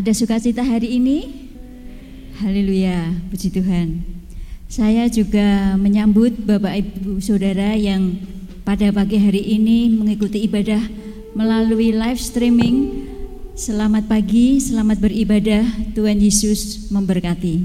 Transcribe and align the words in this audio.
Ada 0.00 0.16
sukacita 0.16 0.64
hari 0.64 0.96
ini? 0.96 1.28
Haleluya, 2.40 3.20
puji 3.28 3.52
Tuhan. 3.52 4.00
Saya 4.64 5.04
juga 5.12 5.76
menyambut 5.76 6.40
Bapak 6.40 6.72
Ibu 6.72 7.20
Saudara 7.20 7.76
yang 7.76 8.16
pada 8.64 8.88
pagi 8.96 9.20
hari 9.20 9.44
ini 9.44 9.92
mengikuti 9.92 10.48
ibadah 10.48 10.80
melalui 11.36 11.92
live 11.92 12.16
streaming. 12.16 13.04
Selamat 13.52 14.08
pagi, 14.08 14.56
selamat 14.56 15.04
beribadah. 15.04 15.68
Tuhan 15.92 16.16
Yesus 16.16 16.88
memberkati. 16.88 17.60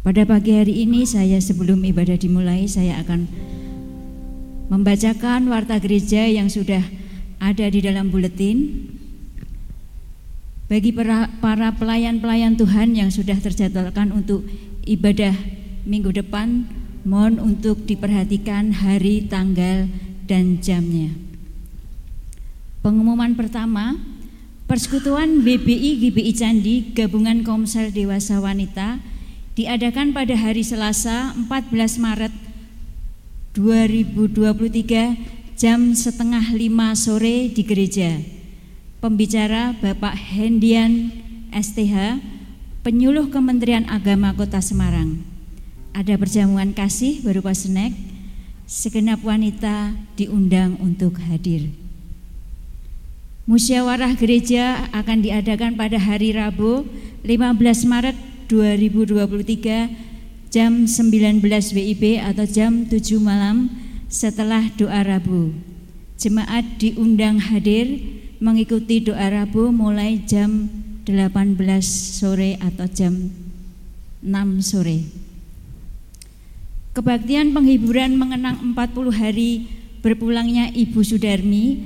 Pada 0.00 0.24
pagi 0.24 0.56
hari 0.56 0.80
ini 0.80 1.04
saya 1.04 1.36
sebelum 1.44 1.84
ibadah 1.84 2.16
dimulai 2.16 2.64
saya 2.64 3.04
akan 3.04 3.28
membacakan 4.72 5.52
warta 5.52 5.76
gereja 5.76 6.24
yang 6.24 6.48
sudah 6.48 6.80
ada 7.36 7.68
di 7.68 7.84
dalam 7.84 8.08
buletin. 8.08 8.93
Bagi 10.64 10.96
para, 10.96 11.68
pelayan-pelayan 11.76 12.56
Tuhan 12.56 12.96
yang 12.96 13.12
sudah 13.12 13.36
terjadwalkan 13.36 14.16
untuk 14.16 14.48
ibadah 14.88 15.36
minggu 15.84 16.08
depan, 16.16 16.64
mohon 17.04 17.36
untuk 17.36 17.84
diperhatikan 17.84 18.72
hari, 18.72 19.28
tanggal, 19.28 19.84
dan 20.24 20.64
jamnya. 20.64 21.12
Pengumuman 22.80 23.36
pertama, 23.36 24.00
Persekutuan 24.64 25.44
BBI 25.44 26.00
GBI 26.00 26.32
Candi 26.32 26.96
Gabungan 26.96 27.44
Komsel 27.44 27.92
Dewasa 27.92 28.40
Wanita 28.40 28.96
diadakan 29.52 30.16
pada 30.16 30.32
hari 30.32 30.64
Selasa 30.64 31.36
14 31.36 32.00
Maret 32.00 32.32
2023 33.52 35.60
jam 35.60 35.92
setengah 35.92 36.56
lima 36.56 36.96
sore 36.96 37.52
di 37.52 37.60
gereja. 37.60 38.33
Pembicara 39.04 39.76
Bapak 39.84 40.16
Hendian 40.16 41.12
STH, 41.52 42.24
penyuluh 42.80 43.28
Kementerian 43.28 43.84
Agama 43.84 44.32
Kota 44.32 44.64
Semarang. 44.64 45.20
Ada 45.92 46.16
perjamuan 46.16 46.72
kasih 46.72 47.20
berupa 47.20 47.52
snack, 47.52 47.92
segenap 48.64 49.20
wanita 49.20 49.92
diundang 50.16 50.80
untuk 50.80 51.20
hadir. 51.20 51.68
Musyawarah 53.44 54.16
gereja 54.16 54.88
akan 54.96 55.20
diadakan 55.20 55.76
pada 55.76 56.00
hari 56.00 56.32
Rabu 56.32 56.88
15 57.28 57.60
Maret 57.84 58.16
2023 58.48 60.48
jam 60.48 60.88
19 60.88 61.44
WIB 61.44 62.24
atau 62.24 62.48
jam 62.48 62.88
7 62.88 63.20
malam 63.20 63.68
setelah 64.08 64.72
doa 64.72 65.04
Rabu. 65.04 65.52
Jemaat 66.16 66.80
diundang 66.80 67.36
hadir 67.36 68.23
mengikuti 68.44 69.00
doa 69.00 69.32
Rabu 69.32 69.72
mulai 69.72 70.20
jam 70.20 70.68
18 71.08 71.56
sore 72.12 72.60
atau 72.60 72.84
jam 72.92 73.32
6 74.20 74.60
sore. 74.60 75.08
Kebaktian 76.92 77.56
penghiburan 77.56 78.20
mengenang 78.20 78.60
40 78.76 79.16
hari 79.16 79.64
berpulangnya 80.04 80.68
Ibu 80.76 81.00
Sudarmi 81.00 81.80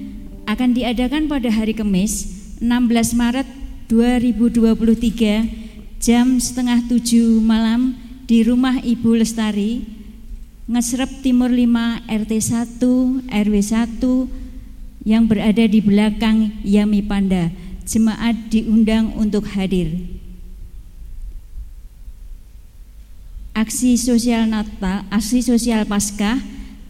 akan 0.51 0.75
diadakan 0.75 1.31
pada 1.31 1.47
hari 1.47 1.79
Kamis 1.79 2.27
16 2.59 3.15
Maret 3.15 3.47
2023 3.87 6.03
jam 6.03 6.43
setengah 6.43 6.83
tujuh 6.91 7.39
malam 7.39 7.95
di 8.27 8.43
rumah 8.43 8.83
Ibu 8.83 9.23
Lestari, 9.23 9.87
Ngesrep 10.67 11.23
Timur 11.23 11.55
5 11.55 12.03
RT 12.05 12.33
1 12.83 13.31
RW 13.31 13.55
1 13.63 14.38
yang 15.07 15.31
berada 15.31 15.67
di 15.67 15.81
belakang 15.83 16.53
Yami 16.63 17.03
Panda. 17.05 17.51
Jemaat 17.89 18.53
diundang 18.53 19.17
untuk 19.17 19.49
hadir. 19.57 19.89
Aksi 23.57 23.97
sosial 23.99 24.47
Natal, 24.47 25.03
aksi 25.11 25.43
sosial 25.43 25.85
Paskah 25.89 26.39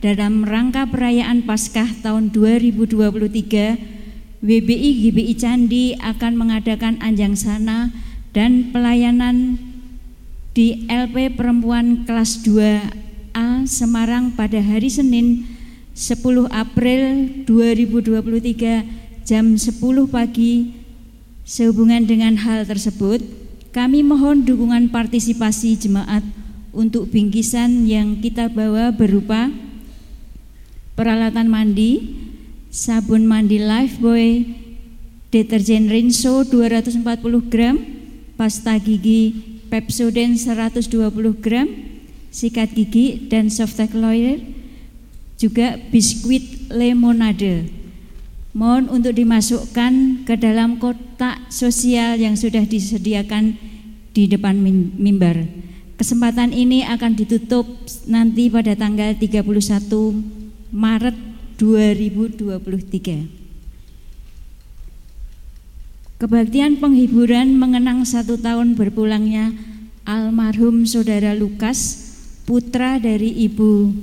dalam 0.04 0.44
rangka 0.44 0.86
perayaan 0.86 1.42
Paskah 1.46 1.88
tahun 2.04 2.30
2023 2.34 3.98
WBI 4.38 4.90
GBI 5.02 5.34
Candi 5.34 5.98
akan 5.98 6.38
mengadakan 6.38 7.02
anjang 7.02 7.34
sana 7.34 7.90
dan 8.30 8.70
pelayanan 8.70 9.58
di 10.54 10.86
LP 10.86 11.34
Perempuan 11.34 12.06
kelas 12.06 12.46
2A 12.46 13.66
Semarang 13.66 14.30
pada 14.38 14.62
hari 14.62 14.86
Senin 14.86 15.57
10 15.98 16.46
April 16.54 17.02
2023 17.42 19.26
jam 19.26 19.58
10 19.58 19.82
pagi 20.06 20.78
sehubungan 21.42 22.06
dengan 22.06 22.38
hal 22.38 22.62
tersebut 22.62 23.18
kami 23.74 24.06
mohon 24.06 24.46
dukungan 24.46 24.94
partisipasi 24.94 25.74
jemaat 25.74 26.22
untuk 26.70 27.10
bingkisan 27.10 27.82
yang 27.90 28.22
kita 28.22 28.46
bawa 28.46 28.94
berupa 28.94 29.50
peralatan 30.94 31.50
mandi, 31.50 32.14
sabun 32.70 33.26
mandi 33.26 33.58
Lifebuoy, 33.58 34.54
deterjen 35.34 35.90
Rinso 35.90 36.46
240 36.46 37.02
gram, 37.50 37.74
pasta 38.38 38.78
gigi 38.78 39.34
Pepsodent 39.66 40.38
120 40.38 40.94
gram, 41.42 41.66
sikat 42.30 42.70
gigi 42.70 43.26
dan 43.26 43.50
softtek 43.50 43.98
lawyer, 43.98 44.57
juga 45.38 45.78
biskuit 45.94 46.68
lemonade. 46.68 47.70
Mohon 48.52 49.00
untuk 49.00 49.14
dimasukkan 49.14 50.26
ke 50.26 50.34
dalam 50.34 50.82
kotak 50.82 51.46
sosial 51.46 52.18
yang 52.18 52.34
sudah 52.34 52.66
disediakan 52.66 53.54
di 54.10 54.26
depan 54.26 54.58
mimbar. 54.98 55.46
Kesempatan 55.94 56.50
ini 56.50 56.82
akan 56.82 57.14
ditutup 57.14 57.66
nanti 58.10 58.50
pada 58.50 58.74
tanggal 58.74 59.14
31 59.14 59.46
Maret 60.74 61.16
2023. 61.58 63.38
Kebaktian 66.18 66.82
penghiburan 66.82 67.54
mengenang 67.54 68.02
satu 68.02 68.34
tahun 68.34 68.74
berpulangnya 68.74 69.54
almarhum 70.02 70.82
saudara 70.82 71.30
Lukas, 71.30 72.10
putra 72.42 72.98
dari 72.98 73.30
Ibu 73.46 73.94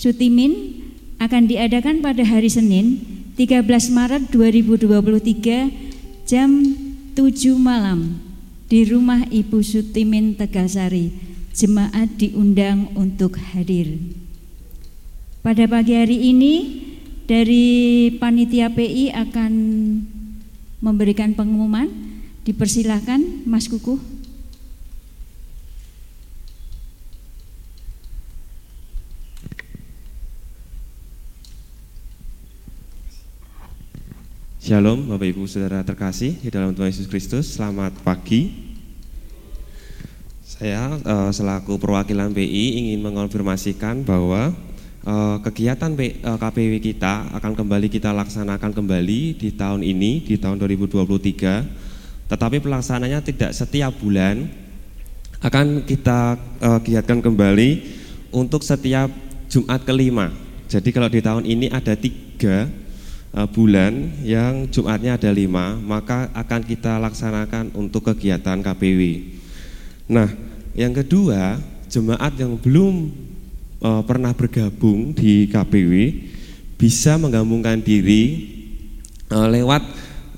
Sutimin, 0.00 0.80
akan 1.20 1.44
diadakan 1.44 2.00
pada 2.00 2.24
hari 2.24 2.48
Senin 2.48 3.04
13 3.36 3.68
Maret 3.68 4.32
2023 4.32 6.24
jam 6.24 6.48
7 7.12 7.60
malam 7.60 8.16
di 8.72 8.88
rumah 8.88 9.28
Ibu 9.28 9.60
Sutimin 9.60 10.40
Tegasari. 10.40 11.12
Jemaat 11.52 12.16
diundang 12.16 12.88
untuk 12.96 13.36
hadir. 13.52 14.00
Pada 15.44 15.68
pagi 15.68 15.92
hari 15.92 16.32
ini 16.32 16.80
dari 17.28 18.08
panitia 18.16 18.72
PI 18.72 19.12
akan 19.12 19.52
memberikan 20.80 21.36
pengumuman. 21.36 21.92
Dipersilahkan 22.48 23.44
Mas 23.44 23.68
Kuku. 23.68 24.00
Shalom 34.70 35.10
Bapak 35.10 35.34
Ibu 35.34 35.50
Saudara 35.50 35.82
terkasih 35.82 36.38
di 36.38 36.46
dalam 36.46 36.70
Tuhan 36.70 36.94
Yesus 36.94 37.10
Kristus. 37.10 37.58
Selamat 37.58 37.90
pagi. 38.06 38.54
Saya 40.46 40.94
uh, 40.94 41.34
selaku 41.34 41.74
perwakilan 41.74 42.30
PI 42.30 42.78
ingin 42.78 43.02
mengonfirmasikan 43.02 44.06
bahwa 44.06 44.54
Eh, 45.00 45.36
kegiatan 45.40 45.96
KPW 45.96 46.76
eh, 46.76 46.82
kita 46.92 47.32
akan 47.32 47.56
kembali 47.56 47.88
kita 47.88 48.12
laksanakan 48.12 48.68
kembali 48.68 49.32
di 49.32 49.48
tahun 49.56 49.80
ini 49.80 50.28
di 50.28 50.36
tahun 50.36 50.60
2023 50.60 52.28
tetapi 52.28 52.60
pelaksananya 52.60 53.24
tidak 53.24 53.56
setiap 53.56 53.96
bulan 53.96 54.44
akan 55.40 55.88
kita 55.88 56.36
uh, 56.60 56.76
giatkan 56.84 57.24
kembali 57.24 57.80
untuk 58.28 58.60
setiap 58.60 59.08
Jumat 59.48 59.88
kelima 59.88 60.36
jadi 60.68 60.88
kalau 60.92 61.08
di 61.08 61.24
tahun 61.24 61.48
ini 61.48 61.72
ada 61.72 61.96
tiga 61.96 62.68
bulan 63.30 64.10
yang 64.26 64.66
Jumatnya 64.66 65.14
ada 65.14 65.30
lima 65.30 65.78
maka 65.78 66.26
akan 66.34 66.66
kita 66.66 66.98
laksanakan 66.98 67.70
untuk 67.78 68.10
kegiatan 68.10 68.58
KPW 68.58 69.22
nah 70.10 70.26
yang 70.74 70.90
kedua 70.90 71.62
jemaat 71.90 72.34
yang 72.38 72.54
belum 72.58 73.10
uh, 73.82 74.02
pernah 74.06 74.30
bergabung 74.36 75.10
di 75.16 75.50
KPW 75.50 75.92
bisa 76.80 77.20
menggabungkan 77.20 77.82
diri 77.84 78.48
uh, 79.28 79.48
lewat 79.52 79.82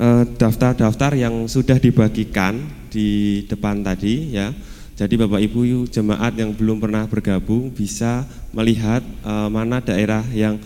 eh, 0.03 0.25
daftar-daftar 0.35 1.15
uh, 1.15 1.21
yang 1.29 1.35
sudah 1.47 1.79
dibagikan 1.79 2.59
di 2.91 3.43
depan 3.47 3.87
tadi 3.87 4.35
ya. 4.35 4.51
Jadi 4.99 5.15
Bapak 5.17 5.39
Ibu 5.39 5.87
jemaat 5.89 6.35
yang 6.35 6.51
belum 6.53 6.83
pernah 6.83 7.07
bergabung 7.07 7.71
bisa 7.71 8.27
melihat 8.51 9.01
uh, 9.23 9.49
mana 9.49 9.79
daerah 9.79 10.27
yang 10.35 10.59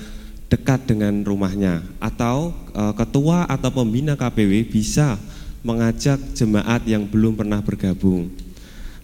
dekat 0.47 0.87
dengan 0.87 1.27
rumahnya 1.27 1.83
atau 1.99 2.55
uh, 2.71 2.95
ketua 2.95 3.47
atau 3.51 3.71
pembina 3.75 4.15
KPW 4.15 4.71
bisa 4.71 5.19
mengajak 5.67 6.23
jemaat 6.39 6.87
yang 6.87 7.03
belum 7.03 7.35
pernah 7.35 7.59
bergabung. 7.59 8.31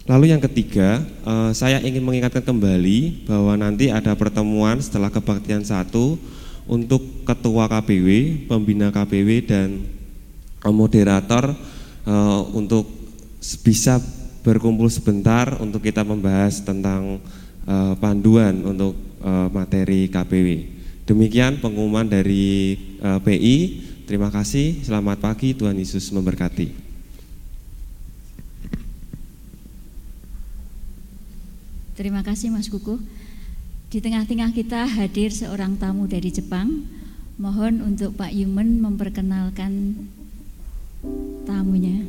Lalu 0.03 0.35
yang 0.35 0.43
ketiga, 0.43 1.03
uh, 1.23 1.51
saya 1.55 1.79
ingin 1.79 2.03
mengingatkan 2.03 2.43
kembali 2.43 3.27
bahwa 3.27 3.55
nanti 3.55 3.87
ada 3.91 4.15
pertemuan 4.15 4.79
setelah 4.79 5.11
kebaktian 5.11 5.63
satu 5.63 6.19
untuk 6.63 7.23
ketua 7.27 7.67
KPW, 7.67 8.07
pembina 8.47 8.91
KPW 8.91 9.47
dan 9.47 9.83
moderator 10.63 11.55
uh, 12.07 12.41
untuk 12.55 12.87
bisa 13.63 13.99
berkumpul 14.43 14.87
sebentar 14.91 15.59
untuk 15.59 15.83
kita 15.83 16.03
membahas 16.03 16.63
tentang 16.63 17.19
uh, 17.67 17.95
panduan 17.99 18.63
untuk 18.63 18.95
uh, 19.23 19.47
materi 19.51 20.07
KPW. 20.07 20.72
Demikian 21.03 21.59
pengumuman 21.59 22.07
dari 22.07 22.79
uh, 23.03 23.19
PI. 23.19 23.57
Terima 24.07 24.31
kasih. 24.31 24.87
Selamat 24.87 25.19
pagi. 25.19 25.51
Tuhan 25.51 25.75
Yesus 25.75 26.07
memberkati. 26.15 26.71
Terima 31.99 32.23
kasih 32.23 32.55
Mas 32.55 32.71
Kuku. 32.71 33.03
Di 33.91 33.99
tengah-tengah 33.99 34.55
kita 34.55 34.87
hadir 34.87 35.29
seorang 35.35 35.75
tamu 35.75 36.07
dari 36.07 36.31
Jepang. 36.31 36.87
Mohon 37.35 37.93
untuk 37.93 38.15
Pak 38.15 38.31
Yumen 38.31 38.79
memperkenalkan 38.79 40.07
tamunya. 41.43 41.99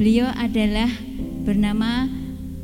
Beliau 0.00 0.32
adalah 0.32 0.88
bernama 1.44 2.08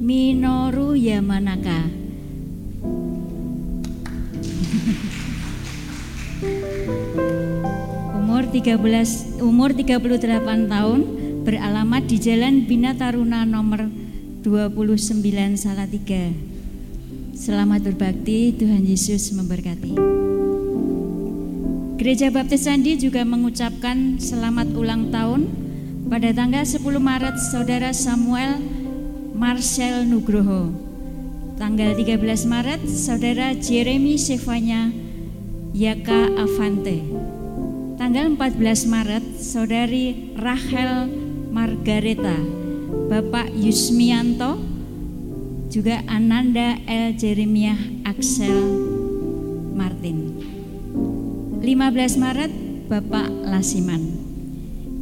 Minoru 0.00 0.96
Yamanaka. 0.96 1.84
umur 8.24 8.48
13 8.48 8.80
umur 9.44 9.76
38 9.76 10.00
tahun 10.64 11.00
beralamat 11.44 12.08
di 12.08 12.16
Jalan 12.16 12.64
Bina 12.64 12.96
Taruna 12.96 13.44
nomor 13.44 13.84
29 14.40 15.20
Salatiga. 15.60 16.32
Selamat 17.36 17.84
berbakti, 17.84 18.56
Tuhan 18.56 18.88
Yesus 18.88 19.28
memberkati. 19.36 19.92
Gereja 22.00 22.32
Baptis 22.32 22.64
Sandi 22.64 22.96
juga 22.96 23.28
mengucapkan 23.28 24.16
selamat 24.16 24.72
ulang 24.72 25.12
tahun 25.12 25.65
pada 26.06 26.30
tanggal 26.30 26.62
10 26.62 27.02
Maret, 27.02 27.36
Saudara 27.50 27.90
Samuel 27.90 28.62
Marcel 29.34 30.06
Nugroho. 30.06 30.70
Tanggal 31.58 31.98
13 31.98 32.46
Maret, 32.46 32.82
Saudara 32.86 33.56
Jeremy 33.56 34.14
Sevanya 34.14 34.94
Yaka 35.74 36.30
Avante. 36.38 37.02
Tanggal 37.98 38.30
14 38.38 38.86
Maret, 38.86 39.24
Saudari 39.40 40.36
Rachel 40.38 41.10
Margareta, 41.50 42.36
Bapak 43.08 43.50
Yusmianto, 43.56 44.60
juga 45.72 46.04
Ananda 46.06 46.78
L. 46.86 47.16
Jeremiah 47.18 47.78
Axel 48.06 48.54
Martin. 49.74 50.38
15 51.64 52.20
Maret, 52.20 52.52
Bapak 52.86 53.26
Lasiman. 53.48 54.25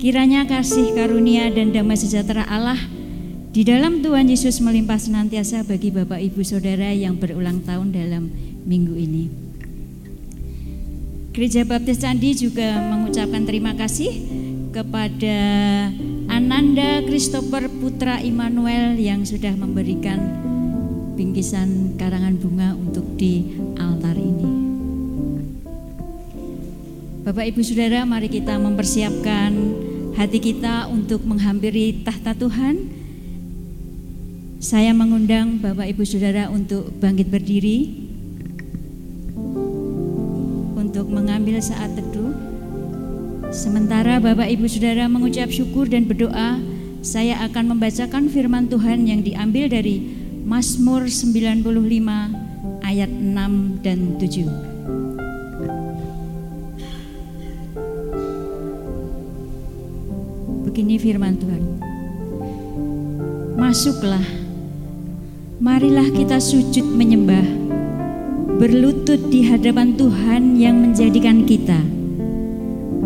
Kiranya 0.04 0.44
kasih 0.44 0.92
karunia 0.92 1.48
dan 1.48 1.72
damai 1.72 1.96
sejahtera 1.96 2.44
Allah 2.44 2.76
di 3.56 3.64
dalam 3.64 4.04
Tuhan 4.04 4.28
Yesus 4.28 4.60
melimpah 4.60 5.00
senantiasa 5.00 5.64
bagi 5.64 5.88
Bapak 5.88 6.20
Ibu 6.20 6.44
Saudara 6.44 6.92
yang 6.92 7.16
berulang 7.16 7.64
tahun 7.64 7.88
dalam 7.88 8.28
minggu 8.68 9.00
ini. 9.00 9.32
Gereja 11.32 11.64
Baptis 11.64 12.04
Candi 12.04 12.36
juga 12.36 12.84
mengucapkan 12.84 13.48
terima 13.48 13.72
kasih 13.72 14.12
kepada 14.76 15.38
Ananda 16.28 17.00
Christopher 17.08 17.72
Putra 17.72 18.20
Immanuel 18.20 19.00
yang 19.00 19.24
sudah 19.24 19.56
memberikan 19.56 20.20
bingkisan 21.16 21.96
karangan 21.96 22.36
bunga 22.36 22.76
untuk 22.76 23.08
di 23.16 23.56
altar 23.80 24.20
ini. 24.20 24.52
Bapak 27.24 27.56
Ibu 27.56 27.64
Saudara, 27.64 28.04
mari 28.04 28.28
kita 28.28 28.60
mempersiapkan 28.60 29.48
hati 30.14 30.38
kita 30.38 30.86
untuk 30.90 31.26
menghampiri 31.26 32.06
tahta 32.06 32.34
Tuhan. 32.38 33.02
Saya 34.62 34.96
mengundang 34.96 35.60
Bapak 35.60 35.90
Ibu 35.92 36.02
Saudara 36.06 36.48
untuk 36.48 36.88
bangkit 36.96 37.28
berdiri 37.28 37.92
untuk 40.78 41.10
mengambil 41.10 41.60
saat 41.60 41.92
teduh. 41.92 42.32
Sementara 43.52 44.22
Bapak 44.22 44.48
Ibu 44.48 44.64
Saudara 44.70 45.04
mengucap 45.10 45.52
syukur 45.52 45.90
dan 45.90 46.08
berdoa, 46.08 46.62
saya 47.04 47.44
akan 47.44 47.76
membacakan 47.76 48.32
firman 48.32 48.70
Tuhan 48.72 49.04
yang 49.04 49.20
diambil 49.20 49.68
dari 49.68 50.00
Mazmur 50.46 51.10
95 51.10 51.60
ayat 52.80 53.10
6 53.10 53.84
dan 53.84 54.16
7. 54.16 54.73
Begini 60.84 61.00
firman 61.00 61.40
Tuhan. 61.40 61.64
Masuklah, 63.56 64.20
marilah 65.56 66.04
kita 66.12 66.36
sujud 66.36 66.84
menyembah, 66.84 67.40
berlutut 68.60 69.32
di 69.32 69.48
hadapan 69.48 69.96
Tuhan 69.96 70.60
yang 70.60 70.76
menjadikan 70.84 71.48
kita. 71.48 71.80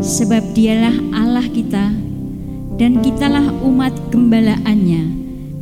Sebab 0.02 0.58
dialah 0.58 0.98
Allah 1.14 1.46
kita, 1.46 1.94
dan 2.82 2.98
kitalah 2.98 3.46
umat 3.62 3.94
gembalaannya, 4.10 5.02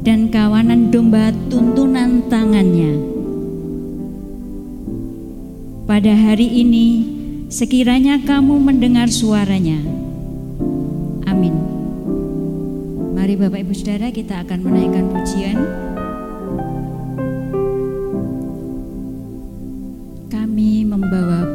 dan 0.00 0.32
kawanan 0.32 0.88
domba 0.88 1.36
tuntunan 1.52 2.24
tangannya. 2.32 2.96
Pada 5.84 6.16
hari 6.16 6.64
ini, 6.64 7.04
sekiranya 7.52 8.24
kamu 8.24 8.56
mendengar 8.56 9.12
suaranya. 9.12 9.84
Amin. 11.28 11.75
Mari 13.26 13.42
Bapak 13.42 13.58
Ibu 13.58 13.74
Saudara 13.74 14.06
kita 14.14 14.38
akan 14.46 14.58
menaikkan 14.62 15.10
pujian. 15.10 15.58
Kami 20.30 20.86
membawa 20.86 21.50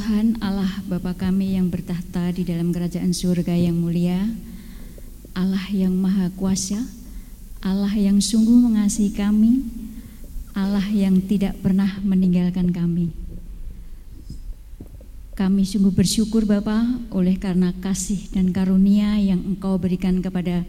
Tuhan 0.00 0.40
Allah 0.40 0.80
Bapa 0.88 1.12
kami 1.12 1.60
yang 1.60 1.68
bertahta 1.68 2.32
di 2.32 2.40
dalam 2.40 2.72
kerajaan 2.72 3.12
surga 3.12 3.52
yang 3.52 3.76
mulia, 3.76 4.16
Allah 5.36 5.60
yang 5.68 5.92
maha 5.92 6.32
kuasa, 6.40 6.80
Allah 7.60 7.92
yang 7.92 8.16
sungguh 8.16 8.64
mengasihi 8.64 9.12
kami, 9.12 9.60
Allah 10.56 10.88
yang 10.88 11.20
tidak 11.20 11.52
pernah 11.60 12.00
meninggalkan 12.00 12.72
kami. 12.72 13.12
Kami 15.36 15.68
sungguh 15.68 15.92
bersyukur 15.92 16.48
Bapa 16.48 16.80
oleh 17.12 17.36
karena 17.36 17.76
kasih 17.84 18.24
dan 18.32 18.56
karunia 18.56 19.20
yang 19.20 19.44
Engkau 19.52 19.76
berikan 19.76 20.24
kepada 20.24 20.64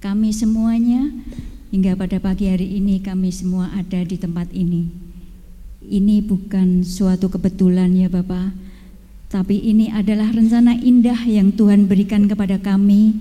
kami 0.00 0.32
semuanya 0.32 1.12
hingga 1.68 1.92
pada 1.92 2.16
pagi 2.24 2.48
hari 2.48 2.80
ini 2.80 3.04
kami 3.04 3.36
semua 3.36 3.68
ada 3.76 4.00
di 4.00 4.16
tempat 4.16 4.48
ini. 4.56 5.01
Ini 5.82 6.22
bukan 6.22 6.86
suatu 6.86 7.26
kebetulan 7.26 7.90
ya 7.98 8.06
Bapak, 8.06 8.54
tapi 9.32 9.58
ini 9.58 9.88
adalah 9.88 10.30
rencana 10.30 10.76
indah 10.76 11.24
yang 11.24 11.56
Tuhan 11.56 11.88
berikan 11.88 12.28
kepada 12.28 12.60
kami 12.60 13.18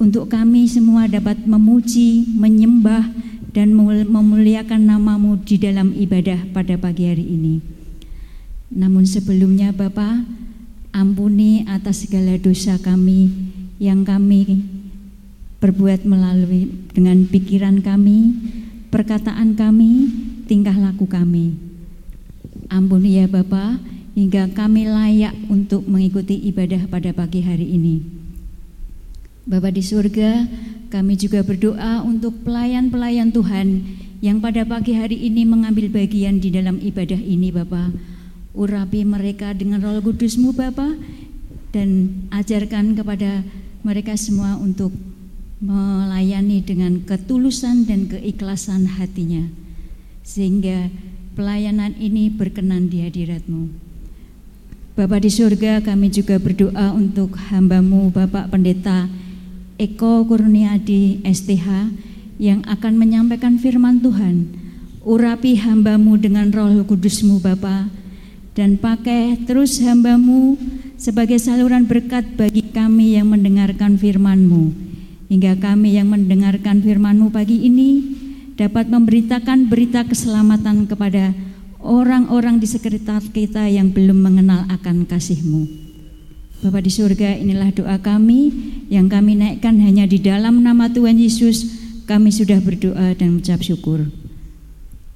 untuk 0.00 0.32
kami 0.32 0.64
semua 0.64 1.10
dapat 1.10 1.44
memuji, 1.44 2.24
menyembah, 2.38 3.04
dan 3.50 3.74
memuliakan 4.06 4.86
namamu 4.86 5.42
di 5.42 5.58
dalam 5.58 5.90
ibadah 5.90 6.48
pada 6.54 6.78
pagi 6.78 7.04
hari 7.10 7.26
ini. 7.26 7.60
Namun 8.70 9.04
sebelumnya 9.04 9.74
Bapak, 9.74 10.22
ampuni 10.94 11.66
atas 11.66 12.06
segala 12.06 12.38
dosa 12.38 12.78
kami 12.78 13.28
yang 13.82 14.06
kami 14.06 14.62
perbuat 15.60 16.06
melalui 16.06 16.70
dengan 16.94 17.26
pikiran 17.26 17.82
kami, 17.84 18.32
perkataan 18.88 19.58
kami, 19.58 20.08
tingkah 20.46 20.74
laku 20.74 21.04
kami. 21.10 21.69
Ampuni 22.70 23.18
ya 23.18 23.26
Bapa, 23.26 23.82
hingga 24.14 24.46
kami 24.54 24.86
layak 24.86 25.34
untuk 25.50 25.90
mengikuti 25.90 26.38
ibadah 26.46 26.86
pada 26.86 27.10
pagi 27.10 27.42
hari 27.42 27.66
ini. 27.66 27.98
Bapa 29.42 29.74
di 29.74 29.82
surga, 29.82 30.46
kami 30.86 31.18
juga 31.18 31.42
berdoa 31.42 32.06
untuk 32.06 32.46
pelayan-pelayan 32.46 33.34
Tuhan 33.34 33.82
yang 34.22 34.38
pada 34.38 34.62
pagi 34.62 34.94
hari 34.94 35.18
ini 35.18 35.42
mengambil 35.42 35.90
bagian 35.90 36.38
di 36.38 36.54
dalam 36.54 36.78
ibadah 36.78 37.18
ini 37.18 37.50
Bapa. 37.50 37.90
Urapi 38.54 39.02
mereka 39.02 39.50
dengan 39.50 39.82
roh 39.82 39.98
kudusmu 39.98 40.54
Bapa 40.54 40.94
dan 41.74 42.22
ajarkan 42.30 42.94
kepada 42.94 43.42
mereka 43.82 44.14
semua 44.14 44.54
untuk 44.62 44.94
melayani 45.58 46.62
dengan 46.62 47.02
ketulusan 47.02 47.82
dan 47.86 48.06
keikhlasan 48.06 48.86
hatinya. 48.86 49.44
Sehingga 50.22 50.90
pelayanan 51.40 51.96
ini 51.96 52.28
berkenan 52.28 52.92
di 52.92 53.00
hadiratmu. 53.00 53.72
Bapa 54.92 55.16
di 55.16 55.32
surga 55.32 55.80
kami 55.80 56.12
juga 56.12 56.36
berdoa 56.36 56.92
untuk 56.92 57.32
hambamu 57.48 58.12
Bapak 58.12 58.52
Pendeta 58.52 59.08
Eko 59.80 60.28
Kurniadi 60.28 61.24
STH 61.24 61.96
yang 62.36 62.60
akan 62.68 62.92
menyampaikan 63.00 63.56
firman 63.56 64.04
Tuhan. 64.04 64.52
Urapi 65.00 65.56
hambamu 65.64 66.20
dengan 66.20 66.52
roh 66.52 66.84
kudusmu 66.84 67.40
Bapa 67.40 67.88
dan 68.52 68.76
pakai 68.76 69.40
terus 69.48 69.80
hambamu 69.80 70.60
sebagai 71.00 71.40
saluran 71.40 71.88
berkat 71.88 72.36
bagi 72.36 72.68
kami 72.68 73.16
yang 73.16 73.32
mendengarkan 73.32 73.96
firmanmu. 73.96 74.76
Hingga 75.32 75.56
kami 75.56 75.96
yang 75.96 76.12
mendengarkan 76.12 76.84
firmanmu 76.84 77.32
pagi 77.32 77.64
ini 77.64 78.19
dapat 78.60 78.92
memberitakan 78.92 79.72
berita 79.72 80.04
keselamatan 80.04 80.84
kepada 80.84 81.32
orang-orang 81.80 82.60
di 82.60 82.68
sekitar 82.68 83.24
kita 83.32 83.64
yang 83.72 83.88
belum 83.88 84.20
mengenal 84.20 84.68
akan 84.68 85.08
kasih-Mu. 85.08 85.64
Bapa 86.60 86.84
di 86.84 86.92
surga, 86.92 87.40
inilah 87.40 87.72
doa 87.72 87.96
kami 87.96 88.52
yang 88.92 89.08
kami 89.08 89.32
naikkan 89.32 89.80
hanya 89.80 90.04
di 90.04 90.20
dalam 90.20 90.60
nama 90.60 90.92
Tuhan 90.92 91.16
Yesus. 91.16 91.80
Kami 92.04 92.28
sudah 92.28 92.60
berdoa 92.60 93.16
dan 93.16 93.40
mengucap 93.40 93.64
syukur. 93.64 94.12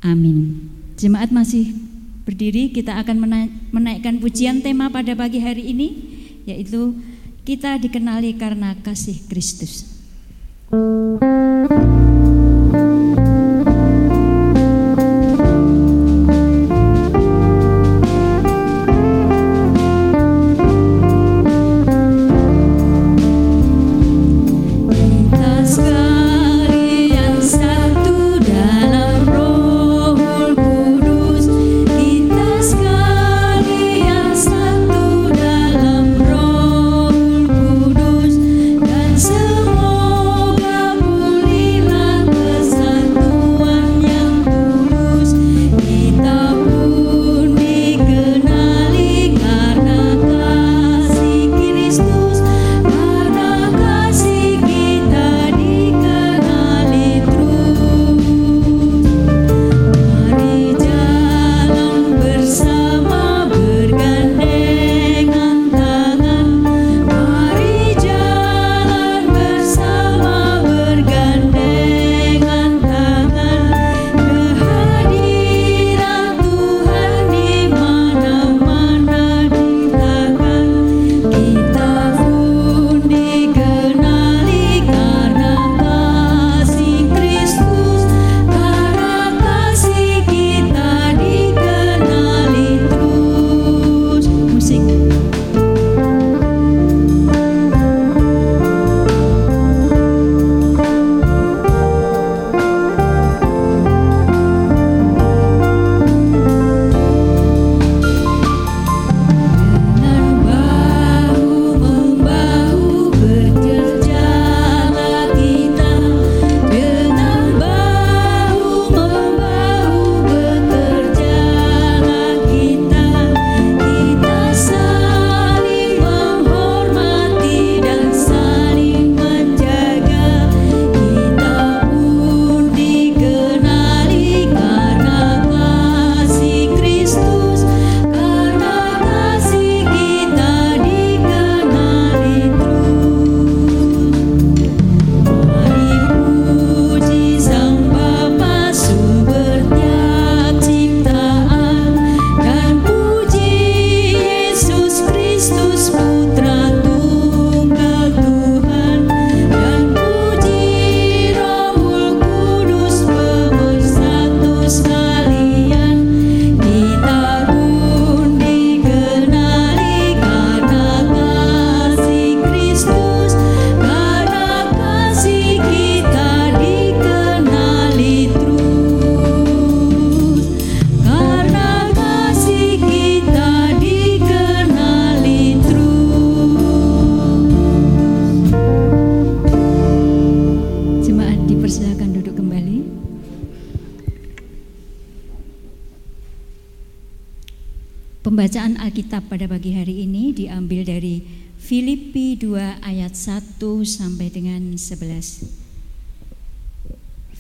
Amin. 0.01 0.73
Jemaat 0.97 1.29
masih 1.29 1.77
berdiri, 2.25 2.73
kita 2.73 2.97
akan 2.97 3.29
menaikkan 3.69 4.25
pujian 4.25 4.65
tema 4.65 4.89
pada 4.89 5.13
pagi 5.13 5.45
hari 5.45 5.69
ini, 5.69 5.89
yaitu 6.49 6.97
kita 7.45 7.77
dikenali 7.77 8.41
karena 8.41 8.73
kasih 8.81 9.21
Kristus. 9.29 10.01
Pembacaan 10.73 12.14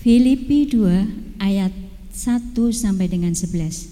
Filipi 0.04 0.68
2 0.68 1.40
ayat 1.40 1.72
1 2.12 2.52
sampai 2.76 3.08
dengan 3.08 3.32
11. 3.32 3.88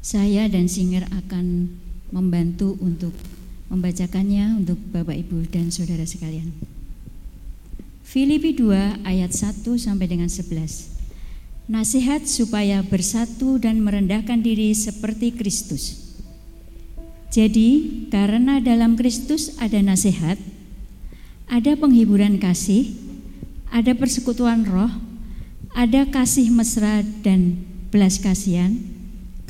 Saya 0.00 0.48
dan 0.48 0.64
Singer 0.64 1.04
akan 1.12 1.76
membantu 2.08 2.80
untuk 2.80 3.12
membacakannya 3.68 4.64
untuk 4.64 4.80
Bapak 4.88 5.12
Ibu 5.12 5.52
dan 5.52 5.68
Saudara 5.68 6.08
sekalian. 6.08 6.48
Filipi 8.00 8.56
2 8.56 9.04
ayat 9.04 9.28
1 9.36 9.60
sampai 9.76 10.08
dengan 10.08 10.32
11. 10.32 11.68
Nasihat 11.68 12.24
supaya 12.24 12.80
bersatu 12.80 13.60
dan 13.60 13.84
merendahkan 13.84 14.40
diri 14.40 14.72
seperti 14.72 15.36
Kristus. 15.36 16.03
Jadi, 17.34 18.06
karena 18.14 18.62
dalam 18.62 18.94
Kristus 18.94 19.58
ada 19.58 19.82
nasihat, 19.82 20.38
ada 21.50 21.74
penghiburan 21.74 22.38
kasih, 22.38 22.94
ada 23.74 23.90
persekutuan 23.90 24.62
roh, 24.62 24.94
ada 25.74 26.06
kasih 26.06 26.54
mesra 26.54 27.02
dan 27.26 27.58
belas 27.90 28.22
kasihan. 28.22 28.78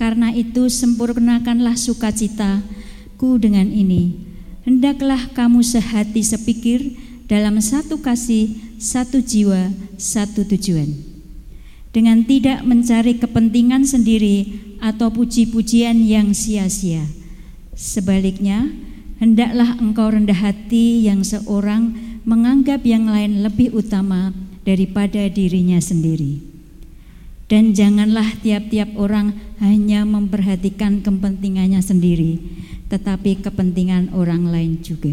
Karena 0.00 0.32
itu 0.32 0.72
sempurnakanlah 0.72 1.76
sukacitaku 1.76 3.36
dengan 3.36 3.68
ini. 3.68 4.16
Hendaklah 4.64 5.28
kamu 5.36 5.60
sehati 5.60 6.24
sepikir 6.24 6.96
dalam 7.28 7.60
satu 7.60 8.00
kasih, 8.00 8.80
satu 8.80 9.20
jiwa, 9.20 9.68
satu 10.00 10.48
tujuan. 10.56 10.88
Dengan 11.92 12.24
tidak 12.24 12.64
mencari 12.64 13.20
kepentingan 13.20 13.84
sendiri 13.84 14.56
atau 14.80 15.12
puji-pujian 15.12 16.00
yang 16.00 16.32
sia-sia. 16.32 17.23
Sebaliknya, 17.74 18.70
hendaklah 19.18 19.74
engkau 19.82 20.14
rendah 20.14 20.38
hati 20.38 21.02
yang 21.02 21.26
seorang 21.26 21.94
menganggap 22.22 22.87
yang 22.87 23.10
lain 23.10 23.42
lebih 23.42 23.74
utama 23.74 24.30
daripada 24.62 25.26
dirinya 25.26 25.82
sendiri. 25.82 26.40
Dan 27.44 27.76
janganlah 27.76 28.40
tiap-tiap 28.40 28.96
orang 28.96 29.37
hanya 29.60 30.08
memperhatikan 30.08 31.04
kepentingannya 31.04 31.84
sendiri, 31.84 32.40
tetapi 32.88 33.44
kepentingan 33.44 34.16
orang 34.16 34.48
lain 34.48 34.80
juga. 34.80 35.12